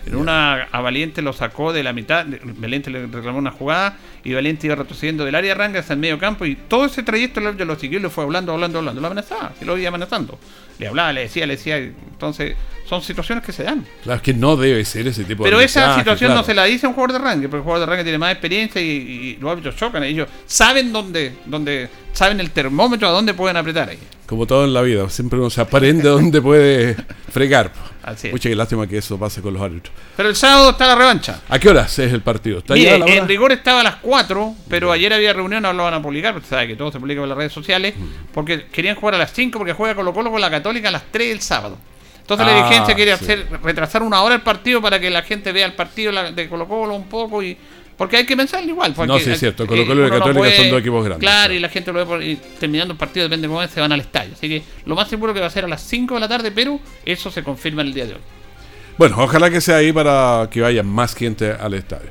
En 0.05 0.15
una 0.17 0.63
a 0.63 0.81
Valiente 0.81 1.21
lo 1.21 1.31
sacó 1.31 1.71
de 1.71 1.81
la 1.81 1.93
mitad, 1.93 2.25
Valiente 2.57 2.89
le 2.91 3.07
reclamó 3.07 3.37
una 3.37 3.51
jugada 3.51 3.95
y 4.21 4.33
Valiente 4.33 4.67
iba 4.67 4.75
retrocediendo 4.75 5.23
del 5.23 5.33
área 5.33 5.55
Ranga 5.55 5.79
hasta 5.79 5.93
el 5.93 5.99
medio 5.99 6.19
campo 6.19 6.43
y 6.45 6.55
todo 6.55 6.83
ese 6.83 7.03
trayecto 7.03 7.39
el 7.39 7.47
árbitro 7.47 7.65
lo 7.67 7.79
siguió 7.79 7.99
y 7.99 8.01
le 8.01 8.09
fue 8.09 8.25
hablando, 8.25 8.51
hablando, 8.51 8.79
hablando. 8.79 8.99
Lo 8.99 9.07
amenazaba, 9.07 9.53
y 9.61 9.63
lo 9.63 9.77
iba 9.77 9.87
amenazando. 9.87 10.37
Le 10.77 10.87
hablaba, 10.89 11.13
le 11.13 11.21
decía, 11.21 11.45
le 11.47 11.55
decía. 11.55 11.77
Entonces, 11.77 12.57
son 12.89 13.01
situaciones 13.01 13.45
que 13.45 13.53
se 13.53 13.63
dan. 13.63 13.85
Claro, 14.03 14.17
es 14.17 14.21
que 14.23 14.33
no 14.33 14.57
debe 14.57 14.83
ser 14.83 15.07
ese 15.07 15.23
tipo 15.23 15.45
de 15.45 15.49
Pero 15.49 15.61
esa 15.61 15.95
situación 15.99 16.33
no 16.33 16.43
se 16.43 16.53
la 16.53 16.65
dice 16.65 16.85
a 16.85 16.89
un 16.89 16.95
jugador 16.95 17.13
de 17.21 17.25
ranking, 17.25 17.43
porque 17.47 17.57
el 17.57 17.63
jugador 17.63 17.79
de 17.87 17.91
ranking 17.91 18.03
tiene 18.03 18.17
más 18.17 18.31
experiencia 18.33 18.81
y, 18.81 18.85
y 18.85 19.37
los 19.39 19.51
árbitros 19.51 19.75
chocan. 19.77 20.03
Ellos 20.03 20.27
saben 20.45 20.91
dónde, 20.91 21.31
dónde, 21.45 21.87
saben 22.13 22.39
el 22.39 22.51
termómetro 22.51 23.07
a 23.07 23.11
dónde 23.11 23.33
pueden 23.33 23.57
apretar 23.57 23.89
ahí. 23.89 23.99
Como 24.25 24.47
todo 24.47 24.63
en 24.65 24.73
la 24.73 24.81
vida, 24.81 25.09
siempre 25.09 25.37
uno 25.37 25.49
se 25.49 25.59
aprende 25.61 26.07
dónde 26.09 26.41
puede 26.41 26.95
fregar. 27.31 27.71
po. 27.73 27.79
Así 28.03 28.27
es. 28.27 28.33
Mucha 28.33 28.49
qué 28.49 28.55
lástima 28.55 28.85
que 28.87 28.97
eso 28.97 29.17
pase 29.17 29.41
con 29.41 29.53
los 29.53 29.61
árbitros. 29.61 29.93
Pero 30.17 30.27
el 30.29 30.35
sábado 30.35 30.71
está 30.71 30.87
la 30.87 30.95
revancha. 30.95 31.41
¿A 31.49 31.57
qué 31.59 31.69
horas 31.69 31.97
es 31.99 32.11
el 32.11 32.21
partido? 32.21 32.59
¿Está 32.59 32.73
Mire, 32.73 32.97
la 32.99 33.05
en 33.07 33.27
rigor 33.27 33.51
estaba 33.51 33.79
a 33.81 33.83
las 33.83 33.95
4, 33.97 34.55
pero 34.69 34.91
ayer 34.91 35.13
había 35.13 35.31
reunión, 35.33 35.61
no 35.63 35.71
lo 35.73 35.83
van 35.83 35.93
a 35.93 36.01
publicar, 36.01 36.33
porque 36.33 36.47
sabe 36.49 36.67
que 36.67 36.75
todo 36.75 36.91
se 36.91 36.99
publica 36.99 37.21
en 37.21 37.29
las 37.29 37.37
redes 37.37 37.53
sociales, 37.53 37.93
Mm. 37.97 38.33
porque 38.33 38.65
querían 38.65 38.95
jugar 38.95 39.15
a 39.15 39.17
las 39.19 39.31
5, 39.33 39.57
porque 39.57 39.73
juega 39.73 39.95
Colo 39.95 40.13
Colo 40.13 40.31
con 40.31 40.41
la 40.41 40.49
Católica 40.49 40.89
a 40.89 40.91
las 40.91 41.03
3 41.11 41.31
el 41.31 41.41
sábado. 41.41 41.77
Entonces 42.19 42.45
la 42.47 42.53
Ah, 42.53 42.63
dirigencia 42.63 42.95
quiere 42.95 43.17
sí. 43.17 43.23
hacer 43.23 43.47
retrasar 43.63 44.01
una 44.03 44.21
hora 44.21 44.35
el 44.35 44.41
partido 44.41 44.81
para 44.81 44.99
que 44.99 45.09
la 45.09 45.21
gente 45.23 45.51
vea 45.51 45.65
el 45.65 45.73
partido 45.73 46.11
de 46.31 46.49
Colo 46.49 46.67
Colo 46.67 46.93
un 46.95 47.07
poco 47.07 47.41
y 47.43 47.57
porque 48.03 48.17
hay 48.17 48.25
que 48.25 48.35
pensar 48.37 48.63
igual. 48.63 48.93
porque 48.93 49.07
No, 49.11 49.17
sí, 49.19 49.31
es 49.31 49.39
cierto, 49.39 49.63
eh, 49.63 49.67
Colo-Colo 49.67 50.01
y 50.01 50.09
no 50.09 50.17
Católica 50.17 50.39
puede- 50.39 50.57
son 50.57 50.69
dos 50.69 50.79
equipos 50.81 51.05
grandes, 51.05 51.19
Claro, 51.29 51.53
y 51.53 51.59
la 51.59 51.69
gente 51.69 51.91
lo 51.93 51.99
ve 51.99 52.05
por- 52.05 52.21
y 52.23 52.35
terminando 52.59 52.91
el 52.93 52.97
partido, 52.97 53.23
depende 53.25 53.47
de 53.47 53.53
cómo 53.53 53.67
se 53.67 53.79
van 53.79 53.91
al 53.91 53.99
estadio. 54.01 54.33
Así 54.33 54.47
que 54.49 54.61
lo 54.85 54.95
más 54.95 55.07
seguro 55.09 55.33
que 55.33 55.39
va 55.39 55.47
a 55.47 55.49
ser 55.49 55.65
a 55.65 55.67
las 55.67 55.81
5 55.81 56.15
de 56.15 56.19
la 56.19 56.27
tarde, 56.27 56.51
pero 56.51 56.79
eso 57.05 57.31
se 57.31 57.43
confirma 57.43 57.81
en 57.81 57.87
el 57.87 57.93
día 57.93 58.05
de 58.05 58.13
hoy. 58.13 58.21
Bueno, 58.97 59.15
ojalá 59.19 59.49
que 59.49 59.59
sea 59.61 59.77
ahí 59.77 59.91
para 59.91 60.47
que 60.51 60.61
vaya 60.61 60.83
más 60.83 61.15
gente 61.15 61.51
al 61.51 61.73
estadio. 61.73 62.09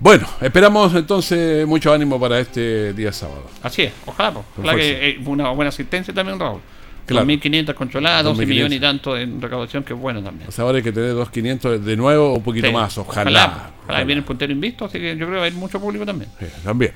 Bueno, 0.00 0.26
esperamos 0.40 0.94
entonces 0.94 1.66
mucho 1.66 1.92
ánimo 1.92 2.20
para 2.20 2.38
este 2.38 2.92
día 2.92 3.12
sábado. 3.12 3.48
Así 3.62 3.82
es, 3.82 3.92
ojalá, 4.04 4.32
pues. 4.32 4.44
Ojalá 4.58 4.76
que 4.76 5.08
eh, 5.10 5.18
una 5.24 5.48
buena 5.50 5.70
asistencia 5.70 6.12
también, 6.12 6.38
Raúl. 6.38 6.60
Claro. 7.06 7.26
2.500 7.26 7.74
controladas, 7.74 8.24
12 8.24 8.42
2.500. 8.42 8.46
millones 8.46 8.78
y 8.78 8.80
tanto 8.80 9.16
en 9.16 9.40
recaudación, 9.40 9.84
que 9.84 9.92
es 9.92 9.98
bueno 9.98 10.22
también. 10.22 10.48
O 10.48 10.52
sea, 10.52 10.64
ahora 10.64 10.78
hay 10.78 10.84
que 10.84 10.92
tener 10.92 11.12
2.500 11.14 11.78
de 11.80 11.96
nuevo 11.96 12.32
o 12.32 12.36
un 12.36 12.42
poquito 12.42 12.66
Sí, 12.68 12.72
más, 12.72 12.96
ojalá. 12.98 13.30
Ojalá, 13.30 13.70
Ojalá. 13.84 14.04
viene 14.04 14.20
el 14.20 14.24
puntero 14.24 14.52
invisto, 14.52 14.86
así 14.86 14.98
que 14.98 15.10
yo 15.16 15.26
creo 15.26 15.28
que 15.28 15.32
va 15.34 15.38
a 15.38 15.40
haber 15.46 15.52
mucho 15.54 15.78
público 15.80 16.06
también. 16.06 16.30
Sí, 16.40 16.46
también. 16.64 16.92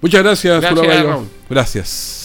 Muchas 0.00 0.22
gracias. 0.22 0.62
Raúl. 0.64 1.28
Gracias. 1.48 2.21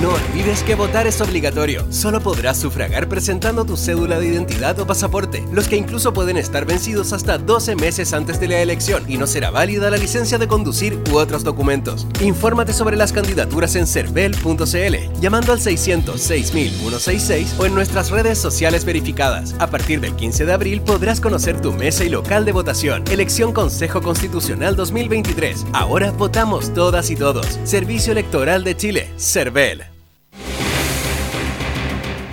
No 0.00 0.14
olvides 0.14 0.62
que 0.62 0.74
votar 0.74 1.06
es 1.06 1.20
obligatorio. 1.20 1.84
Solo 1.92 2.22
podrás 2.22 2.56
sufragar 2.56 3.06
presentando 3.06 3.66
tu 3.66 3.76
cédula 3.76 4.18
de 4.18 4.28
identidad 4.28 4.80
o 4.80 4.86
pasaporte, 4.86 5.44
los 5.52 5.68
que 5.68 5.76
incluso 5.76 6.14
pueden 6.14 6.38
estar 6.38 6.64
vencidos 6.64 7.12
hasta 7.12 7.36
12 7.36 7.76
meses 7.76 8.14
antes 8.14 8.40
de 8.40 8.48
la 8.48 8.60
elección 8.60 9.04
y 9.10 9.18
no 9.18 9.26
será 9.26 9.50
válida 9.50 9.90
la 9.90 9.98
licencia 9.98 10.38
de 10.38 10.48
conducir 10.48 10.98
u 11.12 11.18
otros 11.18 11.44
documentos. 11.44 12.06
Infórmate 12.22 12.72
sobre 12.72 12.96
las 12.96 13.12
candidaturas 13.12 13.76
en 13.76 13.86
cervel.cl, 13.86 15.20
llamando 15.20 15.52
al 15.52 15.58
600-6166 15.58 17.58
o 17.58 17.66
en 17.66 17.74
nuestras 17.74 18.08
redes 18.08 18.38
sociales 18.38 18.86
verificadas. 18.86 19.54
A 19.58 19.66
partir 19.66 20.00
del 20.00 20.16
15 20.16 20.46
de 20.46 20.52
abril 20.54 20.80
podrás 20.80 21.20
conocer 21.20 21.60
tu 21.60 21.74
mesa 21.74 22.04
y 22.04 22.08
local 22.08 22.46
de 22.46 22.52
votación. 22.52 23.04
Elección 23.10 23.52
Consejo 23.52 24.00
Constitucional 24.00 24.76
2023. 24.76 25.66
Ahora 25.74 26.10
votamos 26.10 26.72
todas 26.72 27.10
y 27.10 27.16
todos. 27.16 27.60
Servicio 27.64 28.12
Electoral 28.12 28.64
de 28.64 28.78
Chile, 28.78 29.10
CERVEL. 29.18 29.89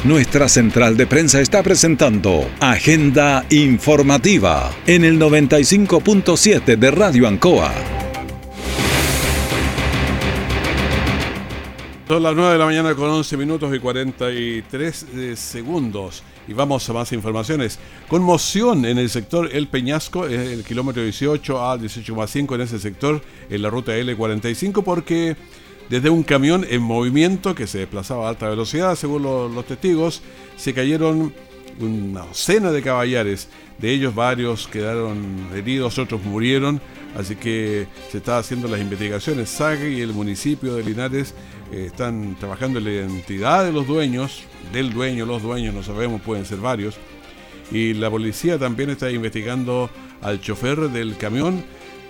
Nuestra 0.03 0.47
central 0.47 0.95
de 0.95 1.07
prensa 1.07 1.41
está 1.41 1.63
presentando 1.63 2.47
Agenda 2.59 3.43
Informativa 3.49 4.71
en 4.85 5.03
el 5.03 5.19
95.7 5.19 6.77
de 6.77 6.91
Radio 6.91 7.27
Ancoa. 7.27 7.73
Son 12.07 12.21
las 12.21 12.35
9 12.35 12.53
de 12.53 12.57
la 12.59 12.65
mañana 12.65 12.93
con 12.93 13.09
11 13.09 13.37
minutos 13.37 13.75
y 13.75 13.79
43 13.79 15.05
eh, 15.15 15.35
segundos. 15.35 16.21
Y 16.47 16.53
vamos 16.53 16.87
a 16.87 16.93
más 16.93 17.11
informaciones. 17.11 17.79
Conmoción 18.07 18.85
en 18.85 18.99
el 18.99 19.09
sector 19.09 19.49
El 19.51 19.67
Peñasco, 19.67 20.27
eh, 20.27 20.53
el 20.53 20.63
kilómetro 20.63 21.03
18 21.03 21.59
a 21.59 21.75
18,5 21.75 22.53
en 22.53 22.61
ese 22.61 22.77
sector, 22.77 23.21
en 23.49 23.61
la 23.63 23.71
ruta 23.71 23.97
L45, 23.97 24.83
porque 24.83 25.35
desde 25.89 26.09
un 26.09 26.23
camión 26.23 26.65
en 26.69 26.81
movimiento 26.81 27.55
que 27.55 27.67
se 27.67 27.79
desplazaba 27.79 28.25
a 28.27 28.29
alta 28.29 28.49
velocidad, 28.49 28.95
según 28.95 29.23
lo- 29.23 29.47
los 29.49 29.65
testigos, 29.65 30.21
se 30.57 30.73
cayeron 30.73 31.33
una 31.79 32.21
docena 32.21 32.71
de 32.71 32.81
caballares. 32.81 33.47
De 33.77 33.91
ellos 33.91 34.15
varios 34.15 34.67
quedaron 34.67 35.47
heridos, 35.55 35.99
otros 35.99 36.23
murieron. 36.23 36.81
Así 37.15 37.35
que 37.35 37.87
se 38.11 38.17
está 38.17 38.37
haciendo 38.39 38.67
las 38.67 38.79
investigaciones. 38.81 39.49
SAG 39.49 39.87
y 39.87 40.01
el 40.01 40.13
municipio 40.13 40.75
de 40.75 40.83
Linares 40.83 41.33
eh, 41.71 41.85
están 41.87 42.35
trabajando 42.39 42.79
en 42.79 42.85
la 42.85 42.91
identidad 42.91 43.63
de 43.65 43.71
los 43.71 43.87
dueños, 43.87 44.43
del 44.73 44.91
dueño, 44.93 45.25
los 45.25 45.41
dueños, 45.41 45.73
no 45.73 45.83
sabemos, 45.83 46.21
pueden 46.21 46.45
ser 46.45 46.57
varios. 46.57 46.95
Y 47.71 47.93
la 47.93 48.09
policía 48.09 48.57
también 48.57 48.89
está 48.89 49.09
investigando 49.11 49.89
al 50.21 50.41
chofer 50.41 50.89
del 50.89 51.17
camión. 51.17 51.63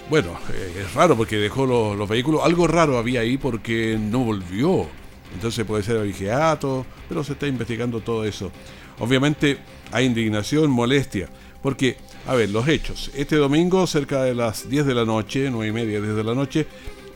Bueno, 0.09 0.37
eh, 0.53 0.83
es 0.85 0.93
raro 0.93 1.17
porque 1.17 1.35
dejó 1.35 1.65
los, 1.65 1.97
los 1.97 2.07
vehículos. 2.07 2.41
Algo 2.43 2.65
raro 2.67 2.97
había 2.97 3.21
ahí 3.21 3.37
porque 3.37 3.97
no 3.99 4.19
volvió. 4.19 4.87
Entonces 5.33 5.65
puede 5.65 5.83
ser 5.83 5.97
abigeato, 5.97 6.85
pero 7.09 7.23
se 7.23 7.33
está 7.33 7.47
investigando 7.47 7.99
todo 7.99 8.23
eso. 8.23 8.51
Obviamente 8.99 9.57
hay 9.91 10.05
indignación, 10.05 10.71
molestia, 10.71 11.29
porque, 11.61 11.97
a 12.25 12.35
ver, 12.35 12.49
los 12.49 12.67
hechos. 12.67 13.11
Este 13.15 13.35
domingo, 13.35 13.85
cerca 13.85 14.23
de 14.23 14.33
las 14.33 14.69
10 14.69 14.85
de 14.85 14.95
la 14.95 15.03
noche, 15.03 15.49
9 15.51 15.67
y 15.67 15.71
media, 15.71 16.01
10 16.01 16.15
de 16.15 16.23
la 16.23 16.33
noche, 16.33 16.67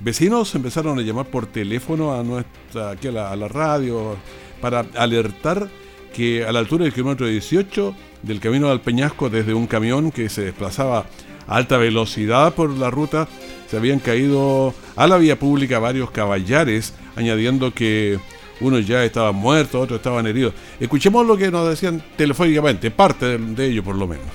vecinos 0.02 0.54
empezaron 0.56 1.00
a 1.00 1.02
llamar 1.02 1.28
por 1.28 1.48
teléfono 1.48 2.14
a 2.14 2.24
nuestra, 2.24 2.92
aquí 2.92 3.08
a 3.08 3.12
la, 3.12 3.36
la 3.36 3.48
radio 3.48 4.18
para 4.60 4.86
alertar 4.96 5.70
que 6.14 6.46
a 6.46 6.52
la 6.52 6.60
altura 6.60 6.84
del 6.84 6.94
kilómetro 6.94 7.26
18 7.26 7.96
del 8.22 8.40
camino 8.42 8.70
al 8.70 8.82
Peñasco, 8.82 9.30
desde 9.30 9.54
un 9.54 9.66
camión 9.66 10.12
que 10.12 10.28
se 10.28 10.44
desplazaba 10.44 11.06
a 11.52 11.58
alta 11.58 11.78
velocidad 11.78 12.54
por 12.54 12.70
la 12.70 12.90
ruta, 12.90 13.28
se 13.70 13.78
habían 13.78 14.00
caído 14.00 14.74
a 14.96 15.08
la 15.08 15.18
vía 15.18 15.38
pública 15.38 15.80
varios 15.80 16.12
caballares, 16.12 16.94
añadiendo 17.16 17.74
que 17.74 18.20
unos 18.62 18.88
ya 18.88 19.04
estaban 19.04 19.36
muertos, 19.36 19.82
otros 19.82 19.98
estaban 20.00 20.28
heridos. 20.28 20.54
Escuchemos 20.80 21.26
lo 21.26 21.36
que 21.36 21.52
nos 21.52 21.68
decían 21.68 22.02
telefónicamente, 22.16 22.92
parte 22.92 23.26
de, 23.26 23.38
de 23.38 23.66
ello 23.68 23.84
por 23.84 23.96
lo 23.96 24.08
menos. 24.08 24.26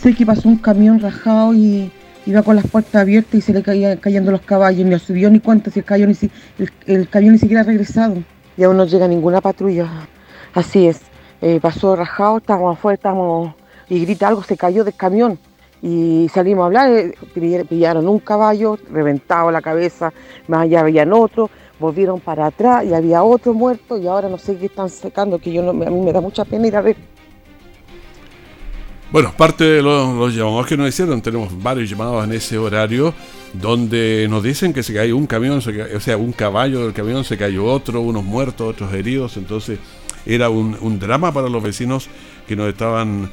Sé 0.00 0.14
que 0.14 0.26
pasó 0.26 0.48
un 0.48 0.56
camión 0.58 1.00
rajado 1.00 1.54
y 1.54 1.90
iba 2.26 2.42
con 2.42 2.56
las 2.56 2.66
puertas 2.66 2.96
abiertas 2.96 3.34
y 3.34 3.40
se 3.40 3.52
le 3.52 3.62
caían 3.62 3.96
cayendo 3.98 4.30
los 4.30 4.42
caballos. 4.42 4.84
Ni 4.86 5.14
dio 5.14 5.30
ni 5.30 5.40
cuenta 5.40 5.70
si 5.70 5.78
el 5.80 5.84
camión 5.84 6.08
ni, 6.10 6.14
si- 6.14 6.30
el, 6.58 6.70
el 6.86 7.08
camión 7.08 7.32
ni 7.32 7.38
siquiera 7.38 7.62
ha 7.62 7.64
regresado. 7.64 8.22
Y 8.56 8.64
aún 8.64 8.76
no 8.76 8.84
llega 8.84 9.08
ninguna 9.08 9.40
patrulla. 9.40 9.88
Así 10.54 10.86
es. 10.86 11.00
Eh, 11.40 11.58
pasó 11.60 11.94
rajado, 11.96 12.38
estábamos 12.38 12.76
afuera, 12.76 12.94
estábamos 12.96 13.54
y 13.88 14.00
grita 14.04 14.28
algo, 14.28 14.42
se 14.42 14.56
cayó 14.56 14.84
del 14.84 14.94
camión. 14.94 15.38
Y 15.82 16.28
salimos 16.34 16.64
a 16.64 16.66
hablar, 16.66 16.90
eh, 16.90 17.14
pill- 17.34 17.64
pillaron 17.66 18.08
un 18.08 18.18
caballo, 18.18 18.78
reventado 18.90 19.50
la 19.50 19.62
cabeza, 19.62 20.12
más 20.48 20.62
allá 20.62 20.80
habían 20.80 21.12
otro, 21.12 21.50
volvieron 21.78 22.18
para 22.18 22.46
atrás 22.46 22.84
y 22.84 22.92
había 22.94 23.22
otro 23.22 23.54
muerto 23.54 23.96
y 23.96 24.06
ahora 24.08 24.28
no 24.28 24.38
sé 24.38 24.56
qué 24.56 24.66
están 24.66 24.88
sacando, 24.90 25.38
que 25.38 25.52
yo 25.52 25.68
a 25.68 25.72
mí 25.72 26.00
me 26.00 26.12
da 26.12 26.20
mucha 26.20 26.44
pena 26.44 26.66
ir 26.66 26.76
a 26.76 26.80
ver. 26.80 26.96
Bueno, 29.10 29.32
parte 29.36 29.64
de 29.64 29.80
los, 29.82 30.34
llamados 30.34 30.66
que 30.66 30.76
nos 30.76 30.88
hicieron, 30.88 31.22
tenemos 31.22 31.62
varios 31.62 31.88
llamados 31.88 32.24
en 32.24 32.32
ese 32.32 32.58
horario, 32.58 33.14
donde 33.54 34.26
nos 34.28 34.42
dicen 34.42 34.74
que 34.74 34.82
se 34.82 34.92
cayó 34.92 35.16
un 35.16 35.26
camión, 35.26 35.62
se 35.62 35.94
o 35.94 36.00
sea, 36.00 36.18
un 36.18 36.32
caballo 36.32 36.80
del 36.80 36.92
camión, 36.92 37.24
se 37.24 37.38
cayó 37.38 37.64
otro, 37.64 38.02
unos 38.02 38.22
muertos, 38.24 38.68
otros 38.68 38.92
heridos, 38.92 39.38
entonces 39.38 39.78
era 40.26 40.50
un, 40.50 40.76
un 40.80 40.98
drama 40.98 41.32
para 41.32 41.48
los 41.48 41.62
vecinos 41.62 42.10
que 42.46 42.54
nos 42.54 42.68
estaban 42.68 43.30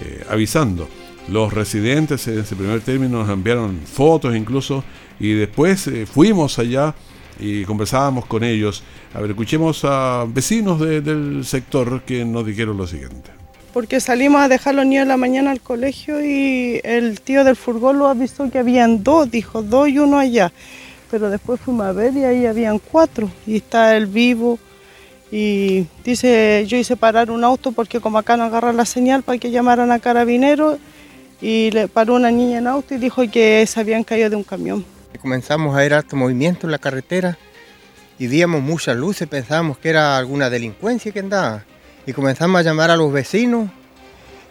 eh, 0.00 0.24
avisando. 0.30 0.86
Los 1.28 1.52
residentes 1.52 2.26
en 2.28 2.40
ese 2.40 2.56
primer 2.56 2.80
término 2.80 3.18
nos 3.20 3.30
enviaron 3.30 3.78
fotos 3.84 4.34
incluso 4.34 4.82
y 5.20 5.32
después 5.34 5.86
eh, 5.86 6.06
fuimos 6.06 6.58
allá 6.58 6.94
y 7.38 7.64
conversábamos 7.64 8.26
con 8.26 8.42
ellos. 8.42 8.82
A 9.14 9.20
ver, 9.20 9.30
escuchemos 9.30 9.84
a 9.84 10.24
vecinos 10.28 10.80
de- 10.80 11.00
del 11.00 11.44
sector 11.44 12.02
que 12.02 12.24
nos 12.24 12.44
dijeron 12.46 12.76
lo 12.76 12.86
siguiente. 12.86 13.30
porque 13.72 14.00
salimos 14.00 14.40
a 14.42 14.48
dejar 14.48 14.74
los 14.74 14.84
niños 14.84 15.02
en 15.02 15.08
la 15.08 15.16
mañana 15.16 15.52
al 15.52 15.60
colegio 15.60 16.20
y 16.24 16.80
el 16.82 17.20
tío 17.20 17.44
del 17.44 17.54
furgón 17.54 17.98
lo 18.00 18.08
avisó 18.08 18.50
que 18.50 18.58
habían 18.58 19.04
dos, 19.04 19.30
dijo 19.30 19.62
dos 19.62 19.88
y 19.88 20.00
uno 20.00 20.18
allá. 20.18 20.50
Pero 21.08 21.30
después 21.30 21.60
fuimos 21.60 21.86
a 21.86 21.92
ver 21.92 22.12
y 22.16 22.24
ahí 22.24 22.46
habían 22.46 22.80
cuatro 22.80 23.30
y 23.46 23.56
está 23.56 23.96
el 23.96 24.06
vivo. 24.06 24.58
Y 25.30 25.86
dice, 26.04 26.64
yo 26.66 26.76
hice 26.78 26.96
parar 26.96 27.30
un 27.30 27.44
auto 27.44 27.70
porque 27.70 28.00
como 28.00 28.18
acá 28.18 28.36
no 28.36 28.42
agarra 28.42 28.72
la 28.72 28.84
señal 28.84 29.22
para 29.22 29.38
que 29.38 29.52
llamaran 29.52 29.92
a 29.92 30.00
carabineros 30.00 30.78
y 31.40 31.70
le 31.70 31.88
paró 31.88 32.14
una 32.14 32.30
niña 32.30 32.58
en 32.58 32.66
auto 32.66 32.94
y 32.94 32.98
dijo 32.98 33.22
que 33.30 33.64
se 33.66 33.80
habían 33.80 34.04
caído 34.04 34.30
de 34.30 34.36
un 34.36 34.44
camión. 34.44 34.84
Comenzamos 35.20 35.74
a 35.74 35.78
ver 35.78 35.94
alto 35.94 36.16
movimiento 36.16 36.66
en 36.66 36.70
la 36.72 36.78
carretera 36.78 37.36
y 38.18 38.26
víamos 38.26 38.62
muchas 38.62 38.96
luces, 38.96 39.28
pensábamos 39.28 39.78
que 39.78 39.90
era 39.90 40.16
alguna 40.16 40.48
delincuencia 40.50 41.12
que 41.12 41.20
andaba. 41.20 41.64
Y 42.06 42.12
comenzamos 42.12 42.58
a 42.58 42.62
llamar 42.62 42.90
a 42.90 42.96
los 42.96 43.12
vecinos 43.12 43.70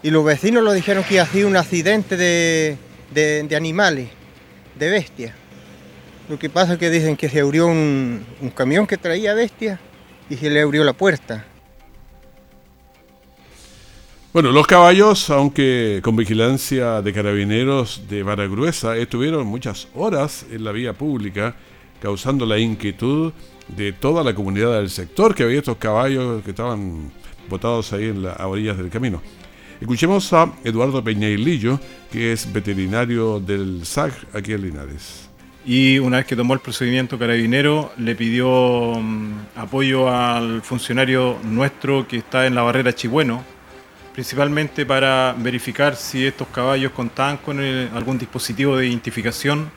y 0.03 0.12
los 0.12 0.24
vecinos 0.24 0.63
nos 0.63 0.75
dijeron 0.75 1.03
que 1.03 1.24
sido 1.25 1.48
un 1.48 1.58
accidente 1.58 2.15
de, 2.17 2.77
de- 3.13 3.43
de 3.43 3.55
animales, 3.55 4.10
de 4.77 4.89
bestias. 4.89 5.34
Lo 6.29 6.38
que 6.38 6.50
pasa 6.50 6.74
es 6.74 6.79
que 6.79 6.89
dicen 6.91 7.17
que 7.17 7.27
se 7.29 7.39
abrió 7.39 7.65
un, 7.67 8.24
un 8.41 8.50
camión 8.51 8.86
que 8.86 8.98
traía 8.98 9.34
bestias 9.34 9.79
y 10.29 10.36
se 10.36 10.50
le 10.50 10.62
abrió 10.62 10.84
la 10.84 10.93
puerta. 10.93 11.46
Bueno, 14.31 14.51
los 14.51 14.67
caballos, 14.67 15.31
aunque 15.31 16.01
con 16.03 16.15
vigilancia 16.15 17.01
de 17.01 17.13
carabineros 17.13 18.03
de 18.07 18.21
vara 18.21 18.45
gruesa, 18.45 18.95
estuvieron 18.95 19.48
muchas 19.48 19.88
horas 19.95 20.45
en 20.51 20.63
la 20.63 20.71
vía 20.71 20.93
pública, 20.93 21.55
causando 22.00 22.45
la 22.45 22.59
inquietud 22.59 23.33
de 23.67 23.91
toda 23.91 24.24
la 24.24 24.36
comunidad 24.36 24.74
del 24.74 24.91
sector, 24.91 25.33
que 25.33 25.41
había 25.41 25.57
estos 25.57 25.77
caballos 25.77 26.43
que 26.43 26.51
estaban 26.51 27.12
botados 27.50 27.91
ahí 27.91 28.03
en 28.03 28.21
las 28.21 28.39
orillas 28.41 28.77
del 28.77 28.91
camino. 28.91 29.19
Escuchemos 29.81 30.31
a 30.31 30.53
Eduardo 30.63 31.03
Peñailillo, 31.03 31.79
que 32.12 32.31
es 32.31 32.53
veterinario 32.53 33.39
del 33.39 33.83
SAC 33.83 34.13
aquí 34.36 34.53
en 34.53 34.62
Linares. 34.62 35.27
y 35.65 35.98
una 35.98 36.17
vez 36.17 36.27
que 36.27 36.36
tomó 36.36 36.53
el 36.53 36.59
procedimiento 36.59 37.17
carabinero 37.17 37.91
le 37.98 38.15
pidió 38.15 38.93
mm, 38.93 39.31
apoyo 39.55 40.07
al 40.07 40.62
funcionario 40.62 41.38
nuestro 41.43 42.07
que 42.07 42.17
está 42.17 42.45
en 42.45 42.53
la 42.53 42.62
barrera 42.62 42.93
Chigüeno, 42.93 43.43
principalmente 44.19 44.85
para 44.85 45.33
verificar 45.38 45.95
si 45.95 46.25
estos 46.25 46.49
caballos 46.49 46.91
contaban 46.91 47.38
con 47.38 47.57
algún 47.61 48.17
dispositivo 48.17 48.75
de 48.75 48.85
identificación 48.85 49.71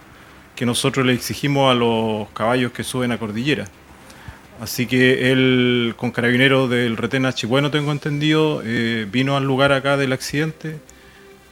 que 0.56 0.66
nosotros 0.66 1.06
le 1.06 1.12
exigimos 1.12 1.70
a 1.70 1.76
los 1.76 2.28
caballos 2.30 2.72
que 2.72 2.82
suben 2.82 3.12
a 3.12 3.18
cordillera. 3.18 3.68
Así 4.60 4.86
que 4.86 5.30
él, 5.30 5.94
con 5.96 6.10
carabinero 6.10 6.66
del 6.66 6.96
retén 6.96 7.32
Chigüeno, 7.32 7.70
tengo 7.70 7.92
entendido, 7.92 8.62
eh, 8.64 9.06
vino 9.08 9.36
al 9.36 9.44
lugar 9.44 9.70
acá 9.70 9.96
del 9.96 10.12
accidente 10.12 10.80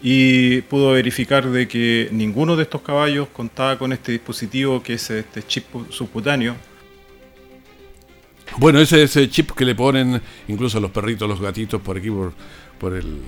y 0.02 0.62
pudo 0.62 0.90
verificar 0.90 1.49
de 1.49 1.68
que 1.68 2.09
ninguno 2.11 2.56
de 2.56 2.64
estos 2.64 2.82
caballos 2.82 3.28
contaba 3.32 3.78
con 3.78 3.92
este 3.92 4.11
dispositivo 4.11 4.82
que 4.82 4.94
es 4.94 5.11
este 5.11 5.44
chip 5.44 5.66
subcutáneo. 5.90 6.56
Bueno, 8.56 8.80
ese 8.80 9.04
es 9.04 9.14
el 9.14 9.30
chip 9.30 9.52
que 9.52 9.64
le 9.64 9.76
ponen 9.76 10.20
incluso 10.49 10.78
a 10.78 10.80
los 10.80 10.90
perritos, 10.90 11.28
los 11.28 11.40
gatitos 11.40 11.80
por 11.80 11.97
aquí, 11.97 12.11
por, 12.11 12.32
por 12.80 12.94
el, 12.94 13.20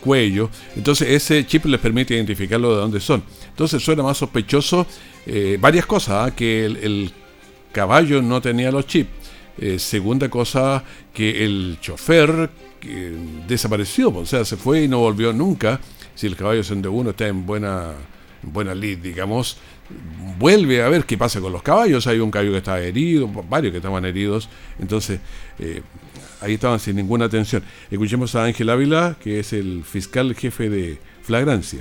cuello. 0.00 0.50
Entonces 0.76 1.08
ese 1.08 1.46
chip 1.46 1.64
les 1.66 1.80
permite 1.80 2.14
identificarlo 2.14 2.74
de 2.74 2.80
dónde 2.80 3.00
son. 3.00 3.22
Entonces 3.48 3.82
suena 3.82 4.02
más 4.02 4.18
sospechoso 4.18 4.86
eh, 5.24 5.56
varias 5.60 5.86
cosas, 5.86 6.28
¿ah? 6.28 6.34
que 6.34 6.66
el, 6.66 7.12
caballo 7.72 8.20
no 8.20 8.40
tenía 8.40 8.70
los 8.70 8.86
chips. 8.86 9.10
Eh, 9.58 9.78
segunda 9.78 10.28
cosa, 10.28 10.82
que 11.12 11.44
el 11.44 11.78
chofer 11.80 12.50
desapareció, 13.46 14.10
o 14.10 14.24
sea, 14.24 14.44
se 14.44 14.56
fue 14.56 14.84
y 14.84 14.88
no 14.88 15.00
volvió 15.00 15.32
nunca 15.32 15.80
si 16.18 16.26
el 16.26 16.34
caballo 16.34 16.62
de 16.62 16.88
uno 16.88 17.10
está 17.10 17.28
en 17.28 17.46
buena, 17.46 17.92
buena 18.42 18.74
lid, 18.74 18.98
digamos, 18.98 19.56
vuelve 20.36 20.82
a 20.82 20.88
ver 20.88 21.04
qué 21.04 21.16
pasa 21.16 21.40
con 21.40 21.52
los 21.52 21.62
caballos. 21.62 22.08
Hay 22.08 22.18
un 22.18 22.30
caballo 22.32 22.50
que 22.50 22.58
estaba 22.58 22.80
herido, 22.80 23.28
varios 23.48 23.70
que 23.70 23.78
estaban 23.78 24.04
heridos. 24.04 24.48
Entonces, 24.80 25.20
eh, 25.60 25.82
ahí 26.40 26.54
estaban 26.54 26.78
sin 26.78 26.96
ninguna 26.96 27.26
atención. 27.26 27.62
Escuchemos 27.90 28.34
a 28.34 28.44
Ángel 28.44 28.70
Ávila, 28.70 29.16
que 29.20 29.40
es 29.40 29.52
el 29.52 29.84
fiscal 29.84 30.34
jefe 30.34 30.68
de 30.68 30.98
flagrancia. 31.22 31.80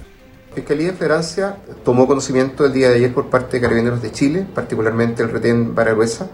Fiscalía 0.55 0.87
de 0.87 0.93
Flagrancia 0.93 1.57
tomó 1.83 2.07
conocimiento 2.07 2.65
el 2.65 2.73
día 2.73 2.89
de 2.89 2.95
ayer 2.95 3.13
por 3.13 3.29
parte 3.29 3.57
de 3.57 3.61
Carabineros 3.61 4.01
de 4.01 4.11
Chile, 4.11 4.45
particularmente 4.55 5.21
el 5.21 5.29
retén 5.29 5.75
Baragüesa, 5.75 6.29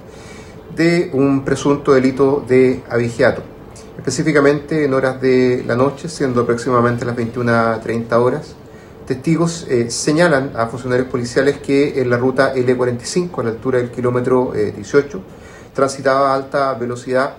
de 0.75 1.09
un 1.13 1.43
presunto 1.43 1.93
delito 1.93 2.45
de 2.47 2.81
abigeato 2.89 3.53
específicamente 3.97 4.85
en 4.85 4.93
horas 4.93 5.21
de 5.21 5.63
la 5.65 5.75
noche, 5.75 6.09
siendo 6.09 6.41
aproximadamente 6.41 7.05
las 7.05 7.15
21.30 7.15 8.11
horas. 8.13 8.55
Testigos 9.05 9.65
eh, 9.69 9.89
señalan 9.89 10.51
a 10.55 10.67
funcionarios 10.67 11.09
policiales 11.09 11.57
que 11.59 12.01
en 12.01 12.09
la 12.09 12.17
ruta 12.17 12.55
L45, 12.55 13.39
a 13.39 13.43
la 13.43 13.49
altura 13.51 13.79
del 13.79 13.91
kilómetro 13.91 14.53
18, 14.53 15.17
eh, 15.17 15.21
transitaba 15.73 16.31
a 16.31 16.35
alta 16.35 16.73
velocidad 16.73 17.35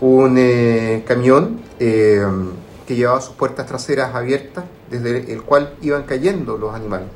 un 0.00 0.36
eh, 0.38 1.04
camión 1.06 1.60
que 1.78 2.94
llevaba 2.94 3.20
sus 3.20 3.34
puertas 3.34 3.66
traseras 3.66 4.14
abiertas, 4.14 4.64
desde 4.90 5.32
el 5.32 5.42
cual 5.42 5.74
iban 5.82 6.04
cayendo 6.04 6.56
los 6.56 6.74
animales. 6.74 7.08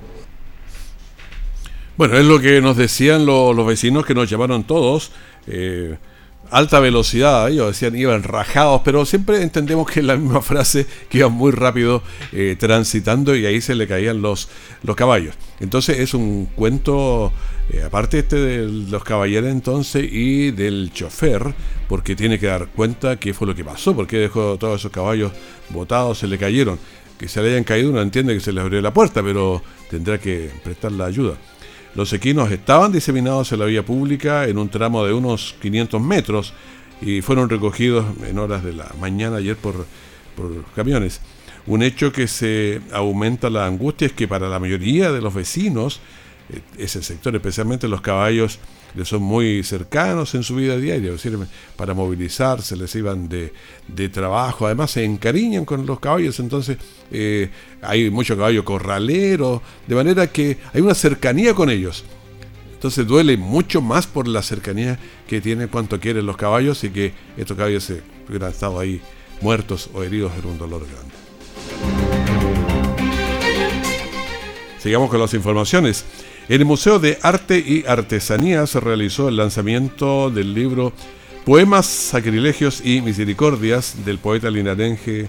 Bueno, 1.96 2.16
es 2.16 2.24
lo 2.24 2.40
que 2.40 2.60
nos 2.60 2.76
decían 2.76 3.26
los 3.26 3.66
vecinos 3.66 4.04
que 4.04 4.14
nos 4.14 4.28
llamaron 4.28 4.64
todos 4.64 5.12
alta 6.50 6.80
velocidad, 6.80 7.48
ellos 7.48 7.68
decían 7.68 7.96
iban 7.96 8.22
rajados, 8.22 8.82
pero 8.84 9.06
siempre 9.06 9.42
entendemos 9.42 9.88
que 9.90 10.00
es 10.00 10.06
la 10.06 10.16
misma 10.16 10.42
frase 10.42 10.86
que 11.08 11.18
iban 11.18 11.32
muy 11.32 11.52
rápido 11.52 12.02
eh, 12.32 12.56
transitando 12.58 13.34
y 13.36 13.46
ahí 13.46 13.60
se 13.60 13.74
le 13.74 13.86
caían 13.86 14.20
los, 14.20 14.48
los 14.82 14.96
caballos. 14.96 15.34
Entonces 15.60 15.98
es 16.00 16.14
un 16.14 16.46
cuento, 16.46 17.32
eh, 17.72 17.82
aparte 17.82 18.18
este 18.18 18.36
de 18.36 18.66
los 18.90 19.04
caballeros 19.04 19.50
entonces 19.50 20.04
y 20.10 20.50
del 20.50 20.90
chofer, 20.92 21.54
porque 21.88 22.16
tiene 22.16 22.38
que 22.38 22.46
dar 22.46 22.68
cuenta 22.68 23.16
qué 23.16 23.32
fue 23.32 23.46
lo 23.46 23.54
que 23.54 23.64
pasó, 23.64 23.94
porque 23.94 24.18
dejó 24.18 24.56
todos 24.58 24.80
esos 24.80 24.90
caballos 24.90 25.32
botados, 25.70 26.18
se 26.18 26.26
le 26.26 26.38
cayeron. 26.38 26.78
Que 27.18 27.28
se 27.28 27.42
le 27.42 27.50
hayan 27.50 27.64
caído, 27.64 27.90
uno 27.90 28.00
entiende 28.00 28.32
que 28.32 28.40
se 28.40 28.52
les 28.52 28.62
abrió 28.62 28.80
la 28.80 28.94
puerta, 28.94 29.22
pero 29.22 29.62
tendrá 29.90 30.18
que 30.18 30.50
prestar 30.64 30.92
la 30.92 31.04
ayuda. 31.04 31.36
Los 31.94 32.12
equinos 32.12 32.50
estaban 32.50 32.92
diseminados 32.92 33.52
en 33.52 33.58
la 33.58 33.66
vía 33.66 33.84
pública 33.84 34.46
en 34.46 34.58
un 34.58 34.68
tramo 34.68 35.04
de 35.04 35.12
unos 35.12 35.54
500 35.60 36.00
metros 36.00 36.54
y 37.02 37.20
fueron 37.20 37.48
recogidos 37.48 38.06
en 38.26 38.38
horas 38.38 38.64
de 38.64 38.72
la 38.72 38.90
mañana 38.98 39.36
ayer 39.36 39.56
por, 39.56 39.86
por 40.34 40.64
camiones. 40.74 41.20
Un 41.66 41.82
hecho 41.82 42.12
que 42.12 42.26
se 42.26 42.80
aumenta 42.92 43.50
la 43.50 43.66
angustia 43.66 44.06
es 44.06 44.12
que 44.12 44.26
para 44.26 44.48
la 44.48 44.58
mayoría 44.58 45.12
de 45.12 45.20
los 45.20 45.34
vecinos, 45.34 46.00
ese 46.76 47.02
sector, 47.02 47.34
especialmente 47.34 47.88
los 47.88 48.00
caballos, 48.00 48.58
les 48.94 49.08
son 49.08 49.22
muy 49.22 49.62
cercanos 49.62 50.34
en 50.34 50.42
su 50.42 50.56
vida 50.56 50.76
diaria, 50.76 51.12
es 51.12 51.28
para 51.76 51.94
movilizarse, 51.94 52.76
les 52.76 52.94
iban 52.94 53.28
de, 53.28 53.52
de 53.88 54.08
trabajo, 54.08 54.66
además 54.66 54.90
se 54.90 55.04
encariñan 55.04 55.64
con 55.64 55.86
los 55.86 56.00
caballos, 56.00 56.40
entonces 56.40 56.78
eh, 57.10 57.50
hay 57.82 58.10
mucho 58.10 58.36
caballo 58.36 58.64
corralero, 58.64 59.62
de 59.86 59.94
manera 59.94 60.26
que 60.26 60.58
hay 60.72 60.80
una 60.80 60.94
cercanía 60.94 61.54
con 61.54 61.70
ellos. 61.70 62.04
Entonces 62.72 63.06
duele 63.06 63.36
mucho 63.36 63.82
más 63.82 64.06
por 64.06 64.26
la 64.26 64.42
cercanía 64.42 64.98
que 65.28 65.42
tienen 65.42 65.68
cuanto 65.68 66.00
quieren 66.00 66.24
los 66.24 66.38
caballos 66.38 66.82
y 66.82 66.88
que 66.88 67.12
estos 67.36 67.56
caballos 67.56 67.84
se 67.84 68.00
hubieran 68.26 68.50
estado 68.50 68.80
ahí 68.80 69.02
muertos 69.42 69.90
o 69.92 70.02
heridos 70.02 70.32
en 70.38 70.46
un 70.48 70.58
dolor 70.58 70.86
grande. 70.86 71.14
Sigamos 74.78 75.10
con 75.10 75.20
las 75.20 75.34
informaciones. 75.34 76.06
En 76.50 76.60
el 76.60 76.64
Museo 76.64 76.98
de 76.98 77.16
Arte 77.22 77.62
y 77.64 77.84
Artesanía 77.86 78.66
se 78.66 78.80
realizó 78.80 79.28
el 79.28 79.36
lanzamiento 79.36 80.30
del 80.30 80.52
libro 80.52 80.92
Poemas, 81.44 81.86
Sacrilegios 81.86 82.84
y 82.84 83.02
Misericordias 83.02 84.04
del 84.04 84.18
poeta 84.18 84.50
linarense, 84.50 85.28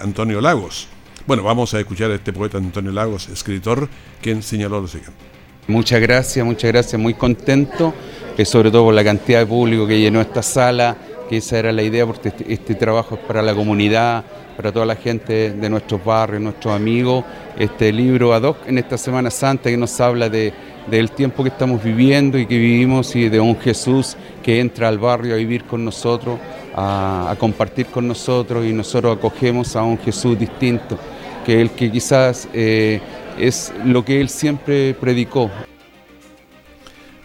Antonio 0.00 0.40
Lagos. 0.40 0.86
Bueno, 1.26 1.42
vamos 1.42 1.74
a 1.74 1.80
escuchar 1.80 2.12
a 2.12 2.14
este 2.14 2.32
poeta 2.32 2.58
Antonio 2.58 2.92
Lagos, 2.92 3.28
escritor, 3.28 3.88
quien 4.22 4.44
señaló 4.44 4.80
lo 4.80 4.86
siguiente. 4.86 5.18
Muchas 5.66 6.00
gracias, 6.00 6.46
muchas 6.46 6.70
gracias, 6.70 7.02
muy 7.02 7.14
contento, 7.14 7.92
eh, 8.38 8.44
sobre 8.44 8.70
todo 8.70 8.84
por 8.84 8.94
la 8.94 9.02
cantidad 9.02 9.40
de 9.40 9.46
público 9.46 9.84
que 9.84 9.98
llenó 9.98 10.20
esta 10.20 10.44
sala, 10.44 10.96
que 11.28 11.38
esa 11.38 11.58
era 11.58 11.72
la 11.72 11.82
idea, 11.82 12.06
porque 12.06 12.28
este, 12.28 12.52
este 12.52 12.76
trabajo 12.76 13.16
es 13.16 13.20
para 13.22 13.42
la 13.42 13.52
comunidad, 13.52 14.24
para 14.56 14.72
toda 14.72 14.86
la 14.86 14.96
gente 14.96 15.50
de 15.52 15.70
nuestros 15.70 16.04
barrios, 16.04 16.42
nuestros 16.42 16.74
amigos, 16.74 17.24
este 17.58 17.92
libro 17.92 18.32
ad 18.34 18.42
hoc 18.42 18.66
en 18.66 18.78
esta 18.78 18.98
Semana 18.98 19.30
Santa 19.30 19.70
que 19.70 19.76
nos 19.76 20.00
habla 20.00 20.28
de, 20.28 20.52
del 20.90 21.10
tiempo 21.10 21.42
que 21.42 21.50
estamos 21.50 21.82
viviendo 21.82 22.38
y 22.38 22.46
que 22.46 22.58
vivimos 22.58 23.14
y 23.16 23.28
de 23.28 23.40
un 23.40 23.58
Jesús 23.58 24.16
que 24.42 24.60
entra 24.60 24.88
al 24.88 24.98
barrio 24.98 25.34
a 25.34 25.36
vivir 25.38 25.64
con 25.64 25.84
nosotros, 25.84 26.38
a, 26.74 27.34
compartir 27.38 27.86
con 27.86 28.08
nosotros 28.08 28.64
y 28.64 28.72
nosotros 28.72 29.16
acogemos 29.16 29.76
a 29.76 29.82
un 29.82 29.98
Jesús 29.98 30.38
distinto, 30.38 30.98
que 31.44 31.60
el 31.60 31.70
que 31.70 31.90
quizás 31.90 32.48
eh, 32.52 33.00
es 33.38 33.72
lo 33.84 34.04
que 34.04 34.20
él 34.20 34.28
siempre 34.28 34.94
predicó. 34.94 35.50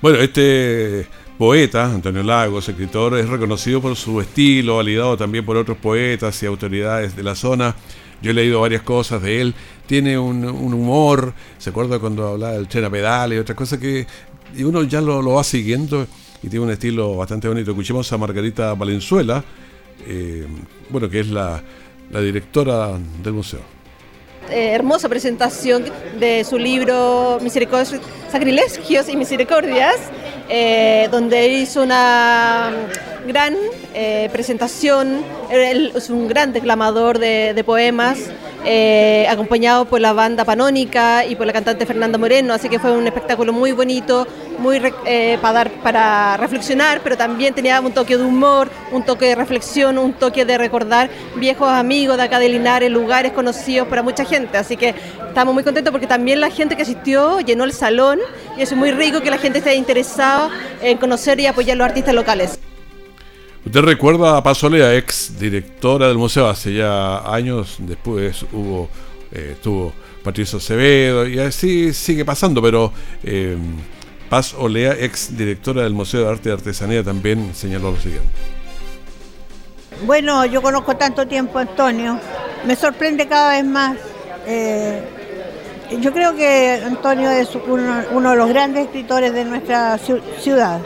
Bueno, 0.02 0.20
este 0.20 1.08
poeta, 1.38 1.86
Antonio 1.86 2.24
Lagos, 2.24 2.70
escritor, 2.70 3.18
es 3.18 3.28
reconocido 3.28 3.82
por 3.82 3.96
su 3.96 4.22
estilo, 4.22 4.78
validado 4.78 5.18
también 5.18 5.46
por 5.46 5.58
otros 5.58 5.78
poetas 5.78 6.42
y 6.42 6.46
autoridades 6.46 7.16
de 7.16 7.24
la 7.24 7.36
zona. 7.36 7.76
Yo 8.22 8.32
he 8.32 8.34
leído 8.34 8.62
varias 8.62 8.82
cosas 8.82 9.22
de 9.22 9.42
él. 9.42 9.54
Tiene 9.86 10.18
un, 10.18 10.46
humor, 10.46 11.34
se 11.58 11.70
acuerda 11.70 12.00
cuando 12.00 12.30
hablaba 12.30 12.54
del 12.54 12.68
tren 12.68 12.86
a 12.86 13.28
y 13.28 13.38
otras 13.38 13.58
cosas 13.58 13.80
que 13.80 14.08
y 14.56 14.64
uno 14.64 14.84
ya 14.84 15.02
lo, 15.02 15.24
va 15.34 15.44
siguiendo 15.44 16.08
y 16.42 16.48
tiene 16.48 16.66
un 16.66 16.72
estilo 16.72 17.16
bastante 17.18 17.48
bonito. 17.48 17.72
Escuchemos 17.72 18.12
a 18.12 18.18
Margarita 18.18 18.74
Valenzuela, 18.74 19.44
eh, 20.08 20.48
bueno, 20.90 21.10
que 21.10 21.20
es 21.20 21.28
la, 21.28 21.62
la 22.12 22.22
directora 22.22 22.98
del 23.22 23.34
museo. 23.34 23.76
Eh, 24.50 24.74
hermosa 24.74 25.10
presentación 25.10 25.86
de 26.20 26.44
su 26.44 26.60
libro 26.60 27.40
Misericordias, 27.42 28.00
Sacrilegios 28.32 29.10
y 29.10 29.18
Misericordias, 29.18 29.96
eh, 30.50 31.08
donde 31.12 31.48
hizo 31.48 31.82
una 31.82 32.72
gran 33.28 33.56
eh, 33.94 34.30
presentación, 34.32 35.24
él 35.50 35.92
es 35.96 36.10
un 36.10 36.28
gran 36.28 36.54
declamador 36.54 37.18
de, 37.18 37.64
poemas, 37.66 38.20
eh, 38.64 39.26
acompañado 39.28 39.86
por 39.86 40.02
la 40.02 40.14
banda 40.14 40.46
Panónica 40.46 41.26
y 41.26 41.36
por 41.36 41.48
la 41.48 41.54
cantante 41.54 41.86
Fernanda 41.86 42.18
Moreno, 42.18 42.54
así 42.54 42.70
que 42.70 42.78
fue 42.78 42.92
un 42.92 43.08
espectáculo 43.08 43.54
muy 43.54 43.72
bonito, 43.72 44.28
muy 44.60 44.80
para 44.80 45.54
dar 45.54 45.72
para 45.82 46.38
reflexionar, 46.38 47.02
pero 47.04 47.18
también 47.18 47.54
tenía 47.54 47.80
un 47.82 47.92
toque 47.92 48.18
de 48.18 48.24
humor, 48.24 48.70
un 48.92 49.04
toque 49.04 49.26
de 49.26 49.36
reflexión, 49.36 49.98
un 49.98 50.14
toque 50.14 50.46
de 50.46 50.58
recordar 50.58 51.10
viejos 51.36 51.70
amigos 51.70 52.18
de 52.18 52.24
acá 52.24 52.40
de 52.40 52.50
Linares, 52.50 52.92
lugares 52.92 53.32
conocidos 53.32 53.88
para 53.88 54.02
mucha 54.04 54.26
gente, 54.26 54.58
así 54.58 54.78
que 54.78 54.96
estamos 55.28 55.54
muy 55.54 55.64
contentos 55.64 55.92
porque 55.92 56.08
también 56.08 56.40
la 56.40 56.50
gente 56.50 56.76
que 56.76 56.84
asistió 56.84 57.40
llenó 57.42 57.64
el 57.64 57.74
salón 57.74 58.20
y 58.58 58.62
es 58.62 58.76
muy 58.76 58.92
rico 58.92 59.22
que 59.22 59.30
la 59.30 59.38
gente 59.38 59.60
esté 59.60 59.76
interesada 59.76 60.50
en 60.82 60.98
conocer 60.98 61.40
y 61.40 61.46
apoyar 61.46 61.76
a 61.76 61.78
los 61.78 61.88
artistas 61.88 62.14
locales. 62.14 62.60
¿Usted 63.66 63.82
recuerda 63.82 64.38
a 64.38 64.44
Pasolea, 64.44 64.96
ex 64.96 65.40
directora 65.40 66.08
del 66.08 66.18
museo? 66.18 66.48
Hace 66.48 66.74
ya 66.76 67.18
años, 67.34 67.78
después 67.80 68.46
hubo, 68.54 68.88
eh, 69.32 69.54
estuvo 69.54 69.92
Patricio 70.24 70.60
Acevedo, 70.60 71.28
y 71.28 71.40
así 71.40 71.92
sigue 71.92 72.24
pasando, 72.24 72.62
pero 72.62 72.94
eh, 73.24 73.58
Paz 74.30 74.56
Olea, 74.58 74.94
ex 75.00 75.38
directora 75.38 75.84
del 75.84 75.94
Museo 75.94 76.26
de 76.26 76.32
Arte 76.32 76.50
y 76.50 76.52
Artesanía, 76.52 77.04
también 77.04 77.54
señaló 77.54 77.92
lo 77.92 77.98
siguiente. 77.98 78.30
Bueno, 80.06 80.46
yo 80.46 80.62
conozco 80.62 80.98
tanto 80.98 81.28
tiempo 81.28 81.60
a 81.60 81.62
Antonio, 81.62 82.20
me 82.66 82.76
sorprende 82.76 83.28
cada 83.28 83.54
vez 83.54 83.66
más. 83.66 83.98
Eh, 84.46 85.02
yo 86.02 86.12
creo 86.12 86.36
que 86.36 86.82
Antonio 86.86 87.30
es 87.30 87.50
uno, 87.56 88.04
uno, 88.12 88.32
de 88.32 88.36
los 88.36 88.50
grandes 88.50 88.86
escritores 88.86 89.34
de 89.34 89.46
nuestra 89.46 89.98
ciudad, 90.40 90.82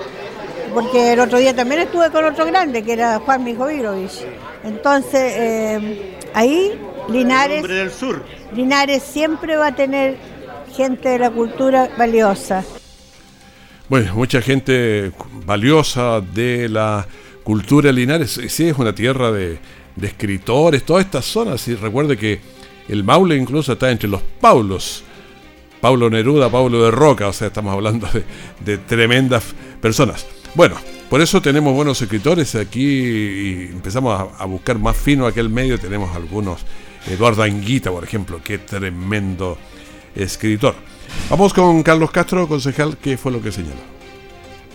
porque 0.74 1.14
el 1.14 1.20
otro 1.22 1.40
día 1.40 1.56
también 1.56 1.82
estuve 1.82 2.12
con 2.12 2.26
otro 2.26 2.46
grande, 2.46 2.84
que 2.84 2.94
era 2.94 3.20
Juan 3.20 3.44
Mijovirovich. 3.44 4.26
Entonces, 4.64 5.34
eh, 5.36 6.18
ahí 6.34 6.80
Linares, 7.10 7.68
del 7.68 7.92
sur. 7.92 8.24
Linares 8.54 9.02
siempre 9.02 9.56
va 9.56 9.68
a 9.68 9.76
tener 9.76 10.18
gente 10.76 11.10
de 11.10 11.20
la 11.20 11.32
cultura 11.32 11.90
valiosa. 11.98 12.64
Bueno, 13.90 14.14
mucha 14.14 14.40
gente 14.40 15.12
valiosa 15.48 16.22
de 16.22 16.70
la 16.70 17.08
cultura 17.44 17.92
Linares. 17.92 18.40
Sí, 18.48 18.68
es 18.68 18.78
una 18.78 18.94
tierra 18.94 19.32
de, 19.32 19.58
de 19.96 20.08
escritores, 20.08 20.84
todas 20.84 21.06
estas 21.06 21.26
zonas. 21.26 21.68
Y 21.68 21.74
recuerde 21.74 22.16
que 22.16 22.40
el 22.88 23.04
Maule 23.04 23.36
incluso 23.36 23.74
está 23.74 23.90
entre 23.90 24.08
los 24.08 24.22
Paulos. 24.40 25.04
Paulo 25.82 26.08
Neruda, 26.08 26.52
Paulo 26.52 26.84
de 26.84 26.92
Roca, 26.92 27.30
o 27.30 27.34
sea, 27.34 27.48
estamos 27.48 27.74
hablando 27.74 28.08
de, 28.14 28.24
de 28.64 28.78
tremendas 28.78 29.56
personas. 29.82 30.28
Bueno, 30.54 30.76
por 31.10 31.22
eso 31.22 31.42
tenemos 31.42 31.74
buenos 31.74 32.00
escritores 32.00 32.54
aquí 32.54 32.84
y 32.84 33.70
empezamos 33.72 34.20
a, 34.20 34.44
a, 34.44 34.46
buscar 34.46 34.78
más 34.78 34.96
fino 34.98 35.26
aquel 35.26 35.50
medio. 35.50 35.80
Tenemos 35.80 36.16
algunos, 36.16 36.62
Eduardo 37.08 37.42
Anguita, 37.42 37.90
por 37.90 38.04
ejemplo, 38.04 38.40
qué 38.44 38.60
tremendo 38.60 39.58
escritor. 40.16 40.76
Vamos 41.30 41.54
con 41.54 41.84
Carlos 41.84 42.12
Castro, 42.12 42.48
concejal, 42.48 42.98
¿qué 42.98 43.18
fue 43.18 43.32
lo 43.32 43.42
que 43.42 43.52
señaló? 43.52 44.00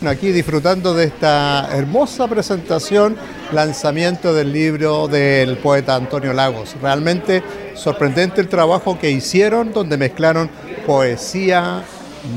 Aquí 0.07 0.33
disfrutando 0.33 0.93
de 0.93 1.05
esta 1.05 1.69
hermosa 1.73 2.29
presentación, 2.29 3.17
lanzamiento 3.53 4.35
del 4.35 4.53
libro 4.53 5.09
del 5.09 5.57
poeta 5.57 5.95
Antonio 5.95 6.33
Lagos. 6.33 6.77
Realmente 6.83 7.43
sorprendente 7.75 8.41
el 8.41 8.49
trabajo 8.49 8.99
que 8.99 9.11
hicieron, 9.11 9.73
donde 9.73 9.97
mezclaron 9.97 10.51
poesía, 10.87 11.85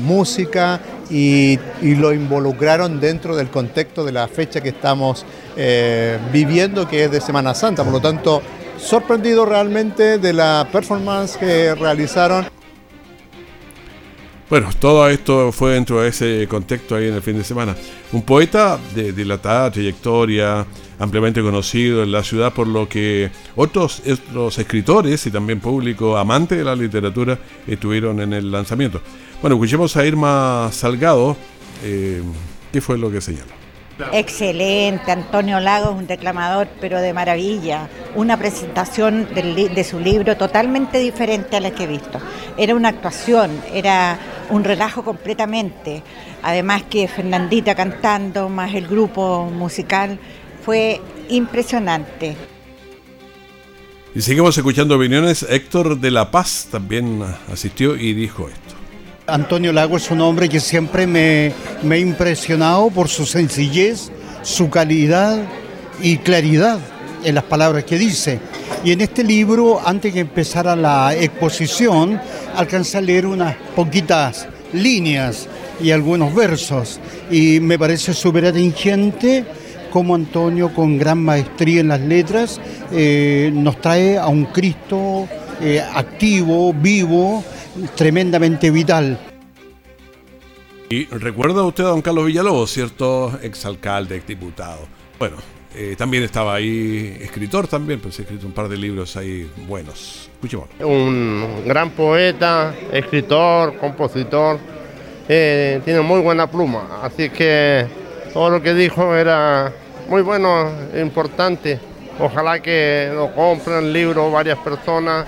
música 0.02 0.80
y, 1.10 1.58
lo 1.82 2.12
involucraron 2.12 3.00
dentro 3.00 3.36
del 3.36 3.48
contexto 3.48 4.04
de 4.04 4.12
la 4.12 4.28
fecha 4.28 4.60
que 4.60 4.70
estamos 4.70 5.24
eh, 5.56 6.18
viviendo, 6.32 6.88
que 6.88 7.04
es 7.04 7.10
de 7.10 7.20
Semana 7.20 7.54
Santa. 7.54 7.84
Por 7.84 7.92
lo 7.92 8.00
tanto, 8.00 8.42
sorprendido 8.78 9.44
realmente 9.44 10.18
de 10.18 10.32
la 10.32 10.68
performance 10.70 11.36
que 11.36 11.74
realizaron. 11.74 12.46
Bueno, 14.50 14.70
todo 14.80 15.06
esto 15.08 15.52
fue 15.52 15.74
dentro 15.74 16.00
de 16.00 16.08
ese 16.08 16.46
contexto 16.48 16.96
ahí 16.96 17.08
en 17.08 17.14
el 17.14 17.20
fin 17.20 17.36
de 17.36 17.44
semana. 17.44 17.76
Un 18.12 18.22
poeta 18.22 18.78
de 18.94 19.12
dilatada 19.12 19.70
trayectoria, 19.70 20.66
ampliamente 20.98 21.42
conocido 21.42 22.02
en 22.02 22.12
la 22.12 22.22
ciudad, 22.22 22.54
por 22.54 22.66
lo 22.66 22.88
que 22.88 23.30
otros, 23.56 24.02
otros 24.10 24.58
escritores 24.58 25.26
y 25.26 25.30
también 25.30 25.60
público 25.60 26.16
amante 26.16 26.56
de 26.56 26.64
la 26.64 26.74
literatura 26.74 27.38
estuvieron 27.66 28.20
en 28.20 28.32
el 28.32 28.50
lanzamiento. 28.50 29.02
Bueno, 29.42 29.56
escuchemos 29.56 29.94
a 29.98 30.06
Irma 30.06 30.70
Salgado. 30.72 31.36
Eh, 31.84 32.22
¿Qué 32.72 32.80
fue 32.80 32.96
lo 32.96 33.10
que 33.10 33.20
señaló? 33.20 33.57
Excelente, 34.12 35.10
Antonio 35.10 35.60
Lagos, 35.60 35.96
un 35.96 36.06
declamador, 36.06 36.68
pero 36.80 37.00
de 37.00 37.12
maravilla. 37.12 37.88
Una 38.14 38.36
presentación 38.36 39.28
de 39.34 39.84
su 39.84 40.00
libro 40.00 40.36
totalmente 40.36 40.98
diferente 40.98 41.56
a 41.56 41.60
la 41.60 41.70
que 41.70 41.84
he 41.84 41.86
visto. 41.86 42.20
Era 42.56 42.74
una 42.74 42.88
actuación, 42.88 43.50
era 43.72 44.18
un 44.50 44.64
relajo 44.64 45.04
completamente. 45.04 46.02
Además 46.42 46.84
que 46.84 47.08
Fernandita 47.08 47.74
cantando, 47.74 48.48
más 48.48 48.74
el 48.74 48.86
grupo 48.86 49.44
musical, 49.44 50.18
fue 50.64 51.00
impresionante. 51.28 52.36
Y 54.14 54.22
seguimos 54.22 54.56
escuchando 54.56 54.96
opiniones. 54.96 55.46
Héctor 55.48 55.98
de 55.98 56.10
la 56.10 56.30
Paz 56.30 56.68
también 56.70 57.22
asistió 57.52 57.94
y 57.96 58.14
dijo 58.14 58.48
esto. 58.48 58.67
Antonio 59.28 59.74
Lago 59.74 59.98
es 59.98 60.10
un 60.10 60.22
hombre 60.22 60.48
que 60.48 60.58
siempre 60.58 61.06
me, 61.06 61.52
me 61.82 61.96
ha 61.96 61.98
impresionado 61.98 62.88
por 62.88 63.08
su 63.08 63.26
sencillez, 63.26 64.10
su 64.40 64.70
calidad 64.70 65.38
y 66.00 66.16
claridad 66.16 66.78
en 67.22 67.34
las 67.34 67.44
palabras 67.44 67.84
que 67.84 67.98
dice. 67.98 68.40
Y 68.84 68.92
en 68.92 69.02
este 69.02 69.22
libro, 69.22 69.86
antes 69.86 70.14
que 70.14 70.20
empezara 70.20 70.74
la 70.74 71.14
exposición, 71.14 72.18
alcancé 72.56 72.96
a 72.96 73.00
leer 73.02 73.26
unas 73.26 73.54
poquitas 73.76 74.48
líneas 74.72 75.46
y 75.78 75.90
algunos 75.90 76.34
versos. 76.34 76.98
Y 77.30 77.60
me 77.60 77.78
parece 77.78 78.14
súper 78.14 78.46
atingente 78.46 79.44
como 79.90 80.14
Antonio, 80.14 80.72
con 80.72 80.96
gran 80.96 81.18
maestría 81.18 81.80
en 81.80 81.88
las 81.88 82.00
letras, 82.00 82.60
eh, 82.92 83.50
nos 83.52 83.78
trae 83.80 84.16
a 84.16 84.28
un 84.28 84.46
Cristo 84.46 85.28
eh, 85.60 85.82
activo, 85.94 86.72
vivo, 86.72 87.44
tremendamente 87.94 88.70
vital. 88.70 89.18
Y 90.90 91.04
recuerda 91.06 91.64
usted 91.64 91.84
a 91.84 91.88
don 91.88 92.00
Carlos 92.00 92.26
Villalobos, 92.26 92.70
¿cierto? 92.70 93.38
Exalcalde, 93.42 94.16
exdiputado. 94.16 94.86
Bueno, 95.18 95.36
eh, 95.74 95.94
también 95.98 96.22
estaba 96.22 96.54
ahí 96.54 97.18
escritor 97.20 97.68
también, 97.68 98.00
pues 98.00 98.18
ha 98.18 98.22
escrito 98.22 98.46
un 98.46 98.52
par 98.52 98.68
de 98.68 98.76
libros 98.78 99.14
ahí 99.16 99.50
buenos. 99.66 100.30
Escuchemos. 100.32 100.68
Un 100.80 101.62
gran 101.66 101.90
poeta, 101.90 102.74
escritor, 102.90 103.76
compositor, 103.76 104.58
eh, 105.28 105.82
tiene 105.84 106.00
muy 106.00 106.20
buena 106.20 106.50
pluma, 106.50 107.00
así 107.02 107.28
que 107.28 107.86
todo 108.32 108.48
lo 108.48 108.62
que 108.62 108.72
dijo 108.72 109.14
era 109.14 109.70
muy 110.08 110.22
bueno, 110.22 110.70
importante. 110.98 111.78
Ojalá 112.18 112.60
que 112.60 113.10
lo 113.14 113.34
compren 113.34 113.84
el 113.84 113.92
libro 113.92 114.30
varias 114.30 114.58
personas 114.58 115.26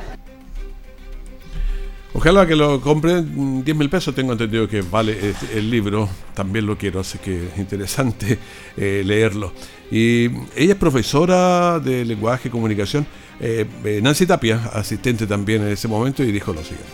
Ojalá 2.13 2.45
que 2.45 2.57
lo 2.57 2.81
compren 2.81 3.63
10 3.65 3.77
mil 3.77 3.89
pesos, 3.89 4.15
tengo 4.15 4.33
entendido 4.33 4.67
que 4.69 4.83
vale 4.83 5.35
el 5.55 5.71
libro, 5.71 6.09
también 6.35 6.67
lo 6.67 6.77
quiero, 6.77 7.01
así 7.01 7.19
que 7.19 7.47
es 7.47 7.59
interesante 7.59 8.37
eh, 8.77 9.03
leerlo. 9.05 9.53
Y 9.93 10.27
ella 10.57 10.73
es 10.73 10.77
profesora 10.77 11.79
de 11.79 12.05
lenguaje 12.05 12.49
y 12.49 12.51
comunicación, 12.51 13.07
eh, 13.41 13.65
eh, 13.85 14.01
Nancy 14.03 14.27
Tapia, 14.27 14.61
asistente 14.73 15.27
también 15.27 15.63
en 15.63 15.69
ese 15.69 15.89
momento, 15.89 16.23
y 16.23 16.31
dijo 16.31 16.53
lo 16.53 16.63
siguiente. 16.63 16.91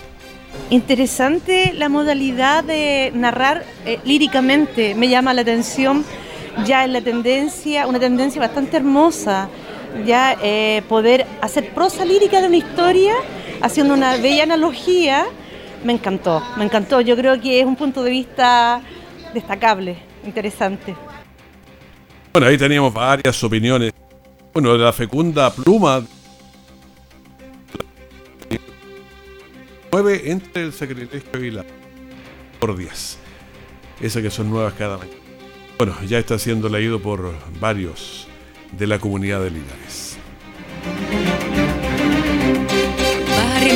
Interesante 0.71 1.73
la 1.75 1.89
modalidad 1.89 2.63
de 2.63 3.11
narrar 3.15 3.65
eh, 3.85 3.99
líricamente, 4.05 4.95
me 4.95 5.09
llama 5.09 5.35
la 5.35 5.43
atención. 5.43 6.05
Ya 6.65 6.85
en 6.85 6.93
la 6.93 7.03
tendencia, 7.03 7.87
una 7.87 8.01
tendencia 8.01 8.41
bastante 8.41 8.79
hermosa, 8.79 9.51
ya 10.07 10.39
poder 10.89 11.27
hacer 11.43 11.75
prosa 11.75 12.05
lírica 12.05 12.41
de 12.41 12.47
una 12.47 12.57
historia 12.57 13.13
haciendo 13.61 13.95
una 13.95 14.17
bella 14.17 14.45
analogía, 14.45 15.27
me 15.85 15.93
encantó, 15.93 16.43
me 16.57 16.65
encantó. 16.65 17.01
Yo 17.01 17.17
creo 17.17 17.41
que 17.41 17.61
es 17.61 17.67
un 17.67 17.77
punto 17.77 18.03
de 18.03 18.11
vista 18.11 18.81
destacable, 19.33 19.97
interesante. 20.25 20.95
Bueno, 22.33 22.49
ahí 22.49 22.59
teníamos 22.59 22.93
varias 22.93 23.43
opiniones. 23.43 23.93
Bueno, 24.53 24.77
la 24.77 24.93
fecunda 24.93 25.51
pluma. 25.53 26.03
Mueve 29.91 30.31
entre 30.31 30.65
el 30.65 30.73
sacrilegio 30.73 31.45
y 31.45 31.51
la 31.51 31.65
por 32.59 32.77
días. 32.77 33.19
Esas 34.01 34.23
que 34.23 34.31
son 34.31 34.51
nuevas 34.51 34.75
cada 34.75 34.99
mañana. 34.99 35.19
Bueno, 35.79 35.95
ya 36.07 36.19
está 36.19 36.39
siendo 36.39 36.69
leído 36.69 37.01
por 37.01 37.35
varios 37.61 38.27
de 38.73 38.87
la 38.87 38.99
comunidad 38.99 39.41
de 39.43 39.51
Linares. 39.51 40.06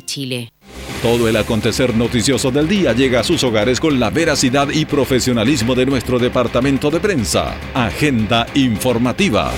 Chile. 0.00 0.52
Todo 1.02 1.28
el 1.28 1.36
acontecer 1.36 1.94
noticioso 1.94 2.50
del 2.50 2.68
día 2.68 2.92
llega 2.92 3.20
a 3.20 3.24
sus 3.24 3.44
hogares 3.44 3.80
con 3.80 4.00
la 4.00 4.10
veracidad 4.10 4.68
y 4.70 4.84
profesionalismo 4.84 5.74
de 5.74 5.86
nuestro 5.86 6.18
departamento 6.18 6.90
de 6.90 7.00
prensa. 7.00 7.54
Agenda 7.74 8.46
informativa. 8.54 9.52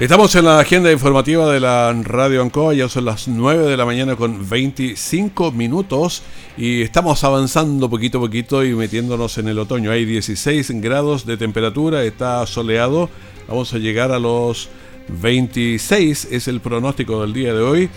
Estamos 0.00 0.34
en 0.34 0.46
la 0.46 0.58
agenda 0.58 0.90
informativa 0.90 1.52
de 1.52 1.60
la 1.60 1.92
Radio 1.92 2.40
Ancoa, 2.40 2.72
ya 2.72 2.88
son 2.88 3.04
las 3.04 3.28
9 3.28 3.66
de 3.66 3.76
la 3.76 3.84
mañana 3.84 4.16
con 4.16 4.48
25 4.48 5.52
minutos 5.52 6.22
y 6.56 6.80
estamos 6.80 7.22
avanzando 7.22 7.90
poquito 7.90 8.16
a 8.16 8.22
poquito 8.22 8.64
y 8.64 8.74
metiéndonos 8.74 9.36
en 9.36 9.48
el 9.48 9.58
otoño. 9.58 9.90
Hay 9.90 10.06
16 10.06 10.70
grados 10.80 11.26
de 11.26 11.36
temperatura, 11.36 12.02
está 12.02 12.46
soleado, 12.46 13.10
vamos 13.46 13.74
a 13.74 13.78
llegar 13.78 14.10
a 14.10 14.18
los 14.18 14.70
26, 15.20 16.28
es 16.30 16.48
el 16.48 16.60
pronóstico 16.60 17.22
del 17.22 17.32
día 17.32 17.52
de 17.52 17.62
hoy. 17.62 17.90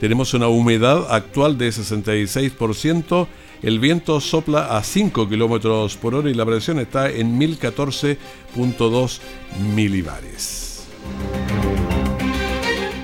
Tenemos 0.00 0.34
una 0.34 0.48
humedad 0.48 1.12
actual 1.14 1.56
de 1.56 1.68
66%, 1.68 3.26
el 3.62 3.78
viento 3.78 4.20
sopla 4.20 4.76
a 4.76 4.82
5 4.82 5.28
kilómetros 5.28 5.96
por 5.96 6.14
hora 6.14 6.28
y 6.28 6.34
la 6.34 6.44
presión 6.44 6.78
está 6.78 7.10
en 7.10 7.38
1014.2 7.40 9.20
milibares. 9.74 10.86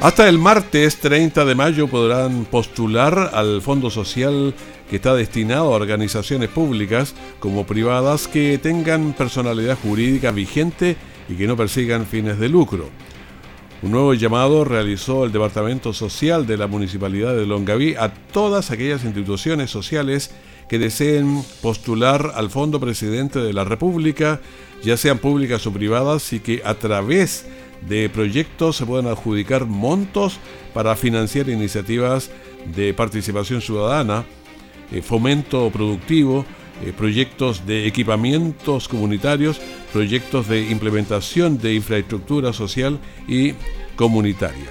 Hasta 0.00 0.28
el 0.28 0.38
martes 0.38 0.96
30 0.96 1.44
de 1.44 1.54
mayo 1.54 1.86
podrán 1.86 2.46
postular 2.46 3.30
al 3.34 3.60
Fondo 3.60 3.90
Social 3.90 4.54
que 4.88 4.96
está 4.96 5.14
destinado 5.14 5.72
a 5.72 5.76
organizaciones 5.76 6.48
públicas 6.48 7.14
como 7.38 7.64
privadas 7.64 8.26
que 8.26 8.58
tengan 8.58 9.12
personalidad 9.12 9.78
jurídica 9.80 10.30
vigente 10.32 10.96
y 11.28 11.34
que 11.34 11.46
no 11.46 11.56
persigan 11.56 12.06
fines 12.06 12.38
de 12.38 12.48
lucro. 12.48 12.88
Un 13.82 13.92
nuevo 13.92 14.12
llamado 14.12 14.64
realizó 14.64 15.24
el 15.24 15.32
Departamento 15.32 15.94
Social 15.94 16.46
de 16.46 16.58
la 16.58 16.66
Municipalidad 16.66 17.34
de 17.34 17.46
Longaví 17.46 17.94
a 17.94 18.12
todas 18.12 18.70
aquellas 18.70 19.04
instituciones 19.04 19.70
sociales 19.70 20.32
que 20.68 20.78
deseen 20.78 21.42
postular 21.62 22.32
al 22.34 22.50
Fondo 22.50 22.78
Presidente 22.78 23.38
de 23.38 23.54
la 23.54 23.64
República, 23.64 24.38
ya 24.82 24.98
sean 24.98 25.16
públicas 25.16 25.66
o 25.66 25.72
privadas, 25.72 26.30
y 26.34 26.40
que 26.40 26.60
a 26.62 26.74
través 26.74 27.46
de 27.88 28.10
proyectos 28.10 28.76
se 28.76 28.84
pueden 28.84 29.06
adjudicar 29.06 29.64
montos 29.64 30.38
para 30.74 30.94
financiar 30.94 31.48
iniciativas 31.48 32.30
de 32.74 32.92
participación 32.92 33.62
ciudadana, 33.62 34.26
eh, 34.92 35.00
fomento 35.00 35.70
productivo, 35.70 36.44
eh, 36.84 36.92
proyectos 36.96 37.66
de 37.66 37.86
equipamientos 37.86 38.88
comunitarios, 38.88 39.58
proyectos 39.92 40.48
de 40.48 40.70
implementación 40.70 41.58
de 41.58 41.74
infraestructura 41.74 42.52
social 42.52 42.98
y 43.26 43.54
comunitaria. 43.96 44.68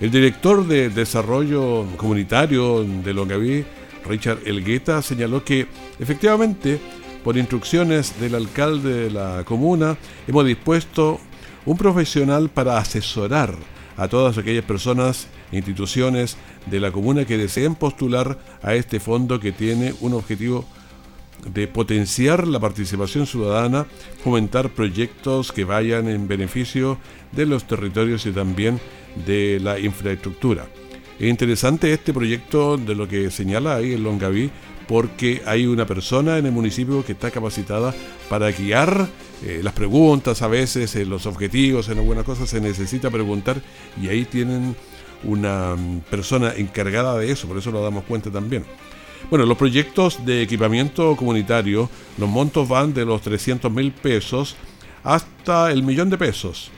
El 0.00 0.10
director 0.10 0.66
de 0.66 0.90
Desarrollo 0.90 1.84
Comunitario 1.96 2.84
de 2.84 3.12
Longaví, 3.14 3.64
Richard 4.06 4.40
Elgueta, 4.46 5.02
señaló 5.02 5.44
que 5.44 5.66
efectivamente, 5.98 6.78
por 7.24 7.36
instrucciones 7.36 8.18
del 8.20 8.34
alcalde 8.36 8.94
de 9.04 9.10
la 9.10 9.42
comuna, 9.44 9.96
hemos 10.26 10.46
dispuesto 10.46 11.20
un 11.66 11.76
profesional 11.76 12.48
para 12.48 12.78
asesorar 12.78 13.54
a 13.96 14.08
todas 14.08 14.38
aquellas 14.38 14.64
personas 14.64 15.26
e 15.50 15.56
instituciones 15.56 16.36
de 16.66 16.80
la 16.80 16.92
comuna 16.92 17.24
que 17.24 17.36
deseen 17.36 17.74
postular 17.74 18.38
a 18.62 18.74
este 18.74 19.00
fondo 19.00 19.40
que 19.40 19.52
tiene 19.52 19.94
un 20.00 20.14
objetivo 20.14 20.64
de 21.46 21.68
potenciar 21.68 22.46
la 22.46 22.60
participación 22.60 23.26
ciudadana, 23.26 23.86
fomentar 24.22 24.70
proyectos 24.70 25.52
que 25.52 25.64
vayan 25.64 26.08
en 26.08 26.28
beneficio 26.28 26.98
de 27.32 27.46
los 27.46 27.64
territorios 27.64 28.26
y 28.26 28.32
también 28.32 28.80
de 29.26 29.60
la 29.60 29.78
infraestructura. 29.78 30.66
Es 31.18 31.28
interesante 31.28 31.92
este 31.92 32.12
proyecto 32.12 32.76
de 32.76 32.94
lo 32.94 33.08
que 33.08 33.30
señala 33.30 33.76
ahí 33.76 33.94
en 33.94 34.04
Longaví, 34.04 34.50
porque 34.86 35.42
hay 35.44 35.66
una 35.66 35.86
persona 35.86 36.38
en 36.38 36.46
el 36.46 36.52
municipio 36.52 37.04
que 37.04 37.12
está 37.12 37.30
capacitada 37.30 37.94
para 38.28 38.50
guiar 38.50 39.08
eh, 39.44 39.60
las 39.62 39.74
preguntas, 39.74 40.42
a 40.42 40.48
veces 40.48 40.94
eh, 40.96 41.04
los 41.04 41.26
objetivos, 41.26 41.88
en 41.88 41.98
algunas 41.98 42.24
cosas 42.24 42.48
se 42.48 42.60
necesita 42.60 43.10
preguntar 43.10 43.60
y 44.00 44.08
ahí 44.08 44.24
tienen 44.24 44.74
una 45.24 45.76
mm, 45.76 46.00
persona 46.10 46.54
encargada 46.56 47.18
de 47.18 47.30
eso, 47.30 47.46
por 47.46 47.58
eso 47.58 47.70
nos 47.70 47.82
damos 47.82 48.04
cuenta 48.04 48.30
también. 48.30 48.64
Bueno, 49.30 49.44
los 49.44 49.58
proyectos 49.58 50.24
de 50.24 50.42
equipamiento 50.42 51.14
comunitario, 51.16 51.90
los 52.16 52.28
montos 52.28 52.68
van 52.68 52.94
de 52.94 53.04
los 53.04 53.20
300 53.20 53.70
mil 53.70 53.92
pesos 53.92 54.56
hasta 55.04 55.70
el 55.70 55.82
millón 55.82 56.08
de 56.08 56.16
pesos. 56.16 56.70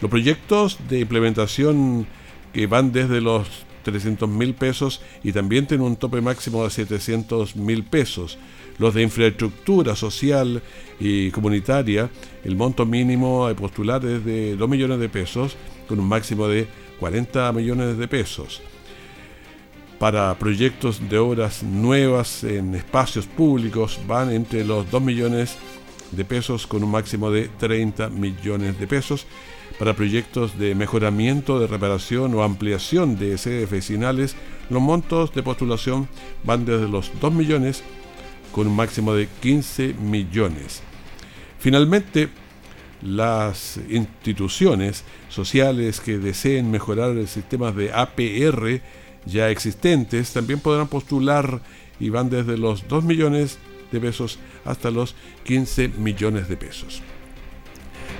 Los 0.00 0.10
proyectos 0.10 0.78
de 0.88 1.00
implementación 1.00 2.06
que 2.52 2.66
van 2.66 2.92
desde 2.92 3.20
los 3.20 3.48
300 3.82 4.28
mil 4.28 4.54
pesos 4.54 5.00
y 5.22 5.32
también 5.32 5.66
tiene 5.66 5.84
un 5.84 5.96
tope 5.96 6.20
máximo 6.20 6.64
de 6.64 6.70
700 6.70 7.56
mil 7.56 7.84
pesos. 7.84 8.38
Los 8.78 8.94
de 8.94 9.02
infraestructura 9.02 9.96
social 9.96 10.62
y 11.00 11.30
comunitaria, 11.30 12.10
el 12.44 12.54
monto 12.54 12.86
mínimo 12.86 13.46
a 13.46 13.54
postular 13.54 14.04
es 14.04 14.24
de 14.24 14.56
2 14.56 14.68
millones 14.68 15.00
de 15.00 15.08
pesos 15.08 15.56
con 15.88 15.98
un 15.98 16.06
máximo 16.06 16.46
de 16.48 16.68
40 17.00 17.50
millones 17.52 17.98
de 17.98 18.08
pesos. 18.08 18.62
Para 19.98 20.38
proyectos 20.38 21.08
de 21.08 21.18
obras 21.18 21.62
nuevas 21.62 22.44
en 22.44 22.74
espacios 22.74 23.26
públicos 23.26 23.98
van 24.06 24.30
entre 24.30 24.64
los 24.64 24.88
2 24.90 25.02
millones 25.02 25.56
de 26.12 26.24
pesos 26.24 26.66
con 26.66 26.84
un 26.84 26.90
máximo 26.90 27.30
de 27.30 27.48
30 27.48 28.08
millones 28.10 28.78
de 28.78 28.86
pesos 28.86 29.26
para 29.78 29.94
proyectos 29.94 30.58
de 30.58 30.74
mejoramiento, 30.74 31.60
de 31.60 31.66
reparación 31.66 32.34
o 32.34 32.42
ampliación 32.42 33.18
de 33.18 33.38
sedes 33.38 33.70
vecinales, 33.70 34.34
los 34.70 34.82
montos 34.82 35.32
de 35.34 35.42
postulación 35.42 36.08
van 36.44 36.64
desde 36.64 36.88
los 36.88 37.12
2 37.20 37.32
millones 37.32 37.82
con 38.52 38.66
un 38.66 38.76
máximo 38.76 39.14
de 39.14 39.28
15 39.40 39.94
millones. 39.94 40.82
Finalmente, 41.58 42.28
las 43.02 43.78
instituciones 43.88 45.04
sociales 45.28 46.00
que 46.00 46.18
deseen 46.18 46.70
mejorar 46.70 47.10
el 47.10 47.28
sistema 47.28 47.70
de 47.70 47.92
APR 47.92 48.80
ya 49.26 49.50
existentes 49.50 50.32
también 50.32 50.60
podrán 50.60 50.88
postular 50.88 51.60
y 52.00 52.10
van 52.10 52.30
desde 52.30 52.56
los 52.56 52.86
2 52.88 53.04
millones 53.04 53.58
de 53.90 54.00
pesos 54.00 54.38
hasta 54.64 54.90
los 54.90 55.14
15 55.44 55.88
millones 55.88 56.48
de 56.48 56.56
pesos. 56.56 57.02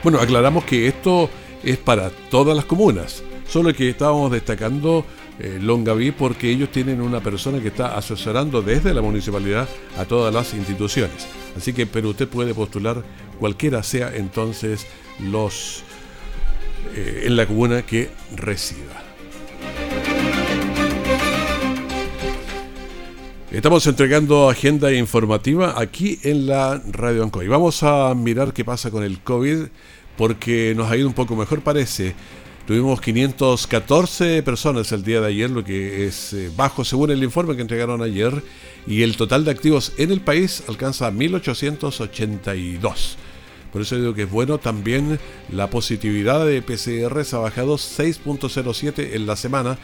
Bueno, 0.02 0.18
aclaramos 0.20 0.64
que 0.64 0.86
esto 0.86 1.28
es 1.62 1.76
para 1.76 2.10
todas 2.30 2.56
las 2.56 2.64
comunas. 2.64 3.22
Solo 3.48 3.72
que 3.72 3.88
estábamos 3.88 4.30
destacando 4.30 5.04
eh, 5.38 5.58
Longaví 5.60 6.10
porque 6.10 6.50
ellos 6.50 6.70
tienen 6.70 7.00
una 7.00 7.20
persona 7.20 7.60
que 7.60 7.68
está 7.68 7.96
asesorando 7.96 8.60
desde 8.62 8.92
la 8.92 9.02
municipalidad 9.02 9.68
a 9.96 10.04
todas 10.04 10.32
las 10.32 10.54
instituciones. 10.54 11.26
Así 11.56 11.72
que, 11.72 11.86
pero 11.86 12.10
usted 12.10 12.28
puede 12.28 12.54
postular 12.54 13.02
cualquiera 13.38 13.82
sea 13.82 14.14
entonces 14.14 14.86
los 15.20 15.82
eh, 16.94 17.22
en 17.26 17.36
la 17.36 17.46
comuna 17.46 17.82
que 17.82 18.10
resida. 18.36 19.07
Estamos 23.50 23.86
entregando 23.86 24.50
agenda 24.50 24.92
informativa 24.92 25.80
aquí 25.80 26.18
en 26.22 26.46
la 26.46 26.82
Radio 26.92 27.22
Ancoy. 27.22 27.48
Vamos 27.48 27.82
a 27.82 28.14
mirar 28.14 28.52
qué 28.52 28.62
pasa 28.62 28.90
con 28.90 29.02
el 29.02 29.20
COVID 29.20 29.68
porque 30.18 30.74
nos 30.76 30.90
ha 30.90 30.98
ido 30.98 31.08
un 31.08 31.14
poco 31.14 31.34
mejor 31.34 31.62
parece. 31.62 32.14
Tuvimos 32.66 33.00
514 33.00 34.42
personas 34.42 34.92
el 34.92 35.02
día 35.02 35.22
de 35.22 35.28
ayer, 35.28 35.48
lo 35.48 35.64
que 35.64 36.06
es 36.06 36.34
eh, 36.34 36.50
bajo 36.54 36.84
según 36.84 37.10
el 37.10 37.24
informe 37.24 37.56
que 37.56 37.62
entregaron 37.62 38.02
ayer, 38.02 38.44
y 38.86 39.00
el 39.00 39.16
total 39.16 39.46
de 39.46 39.50
activos 39.50 39.94
en 39.96 40.10
el 40.10 40.20
país 40.20 40.62
alcanza 40.68 41.06
a 41.06 41.10
1882. 41.10 43.16
Por 43.78 43.84
eso 43.84 43.94
digo 43.94 44.12
que 44.12 44.24
es 44.24 44.30
bueno 44.30 44.58
también 44.58 45.20
la 45.52 45.70
positividad 45.70 46.44
de 46.44 46.60
PCR 46.62 47.24
se 47.24 47.36
ha 47.36 47.38
bajado 47.38 47.76
6.07 47.76 49.14
en 49.14 49.24
la 49.24 49.36
semana 49.36 49.78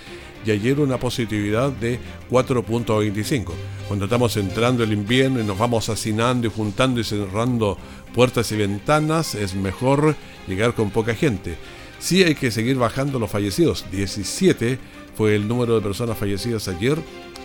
y 0.45 0.51
ayer 0.51 0.81
una 0.81 0.99
positividad 0.99 1.71
de 1.71 2.01
4.25. 2.29 3.53
Cuando 3.87 4.07
estamos 4.07 4.37
entrando 4.37 4.83
el 4.83 4.93
invierno 4.93 5.39
y 5.39 5.45
nos 5.45 5.57
vamos 5.57 5.89
hacinando 5.91 6.49
y 6.49 6.51
juntando 6.51 6.99
y 6.99 7.05
cerrando 7.05 7.79
puertas 8.13 8.51
y 8.51 8.57
ventanas, 8.57 9.37
es 9.37 9.55
mejor 9.55 10.17
llegar 10.49 10.75
con 10.75 10.91
poca 10.91 11.15
gente. 11.15 11.55
Sí 12.01 12.25
hay 12.25 12.35
que 12.35 12.51
seguir 12.51 12.75
bajando 12.75 13.21
los 13.21 13.31
fallecidos. 13.31 13.85
17 13.93 14.77
fue 15.17 15.37
el 15.37 15.47
número 15.47 15.77
de 15.77 15.83
personas 15.83 16.19
fallecidas 16.19 16.67
ayer 16.67 16.99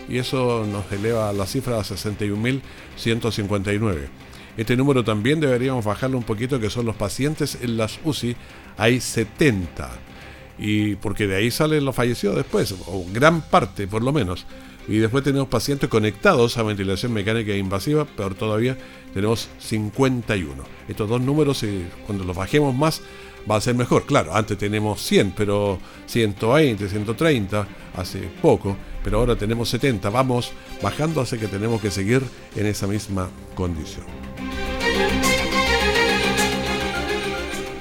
y 0.08 0.18
eso 0.18 0.66
nos 0.66 0.90
eleva 0.90 1.32
la 1.32 1.46
cifra 1.46 1.78
a 1.78 1.84
61.159. 1.84 4.29
Este 4.56 4.76
número 4.76 5.04
también 5.04 5.40
deberíamos 5.40 5.84
bajarlo 5.84 6.18
un 6.18 6.24
poquito, 6.24 6.60
que 6.60 6.70
son 6.70 6.86
los 6.86 6.96
pacientes 6.96 7.58
en 7.60 7.76
las 7.76 7.98
UCI. 8.04 8.36
Hay 8.76 9.00
70 9.00 9.90
y 10.60 10.96
porque 10.96 11.26
de 11.26 11.36
ahí 11.36 11.50
salen 11.50 11.84
los 11.84 11.96
fallecidos 11.96 12.36
después, 12.36 12.74
o 12.86 13.06
gran 13.12 13.40
parte 13.40 13.88
por 13.88 14.02
lo 14.02 14.12
menos. 14.12 14.46
Y 14.88 14.98
después 14.98 15.24
tenemos 15.24 15.48
pacientes 15.48 15.88
conectados 15.88 16.58
a 16.58 16.62
ventilación 16.62 17.12
mecánica 17.12 17.54
invasiva, 17.54 18.04
peor 18.04 18.34
todavía, 18.34 18.76
tenemos 19.14 19.48
51. 19.58 20.62
Estos 20.88 21.08
dos 21.08 21.20
números, 21.20 21.64
cuando 22.06 22.24
los 22.24 22.36
bajemos 22.36 22.74
más, 22.74 23.00
va 23.50 23.56
a 23.56 23.60
ser 23.60 23.74
mejor. 23.74 24.04
Claro, 24.04 24.34
antes 24.34 24.58
tenemos 24.58 25.00
100, 25.02 25.32
pero 25.36 25.78
120, 26.06 26.88
130, 26.88 27.68
hace 27.94 28.20
poco, 28.42 28.76
pero 29.04 29.18
ahora 29.18 29.36
tenemos 29.36 29.68
70. 29.68 30.10
Vamos 30.10 30.52
bajando, 30.82 31.20
hace 31.20 31.38
que 31.38 31.46
tenemos 31.46 31.80
que 31.80 31.90
seguir 31.90 32.22
en 32.56 32.66
esa 32.66 32.86
misma 32.86 33.28
condición. 33.54 34.19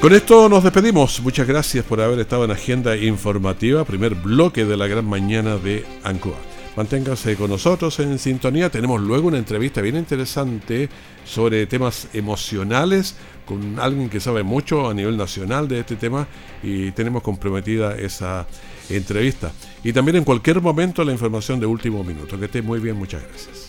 Con 0.01 0.13
esto 0.13 0.47
nos 0.47 0.63
despedimos. 0.63 1.19
Muchas 1.19 1.45
gracias 1.45 1.83
por 1.83 1.99
haber 1.99 2.19
estado 2.19 2.45
en 2.45 2.51
Agenda 2.51 2.95
Informativa, 2.95 3.83
primer 3.83 4.15
bloque 4.15 4.63
de 4.63 4.77
la 4.77 4.87
gran 4.87 5.05
mañana 5.05 5.57
de 5.57 5.85
Ancoa. 6.05 6.37
Manténganse 6.77 7.35
con 7.35 7.49
nosotros 7.49 7.99
en 7.99 8.17
sintonía. 8.17 8.69
Tenemos 8.69 9.01
luego 9.01 9.27
una 9.27 9.37
entrevista 9.37 9.81
bien 9.81 9.97
interesante 9.97 10.87
sobre 11.25 11.67
temas 11.67 12.07
emocionales 12.13 13.17
con 13.45 13.77
alguien 13.77 14.09
que 14.09 14.21
sabe 14.21 14.41
mucho 14.41 14.89
a 14.89 14.93
nivel 14.93 15.17
nacional 15.17 15.67
de 15.67 15.81
este 15.81 15.97
tema 15.97 16.27
y 16.63 16.91
tenemos 16.91 17.21
comprometida 17.21 17.97
esa 17.97 18.47
entrevista. 18.89 19.51
Y 19.83 19.91
también 19.91 20.15
en 20.15 20.23
cualquier 20.23 20.61
momento 20.61 21.03
la 21.03 21.11
información 21.11 21.59
de 21.59 21.65
último 21.65 22.05
minuto. 22.05 22.39
Que 22.39 22.45
esté 22.45 22.61
muy 22.61 22.79
bien, 22.79 22.95
muchas 22.95 23.21
gracias. 23.21 23.68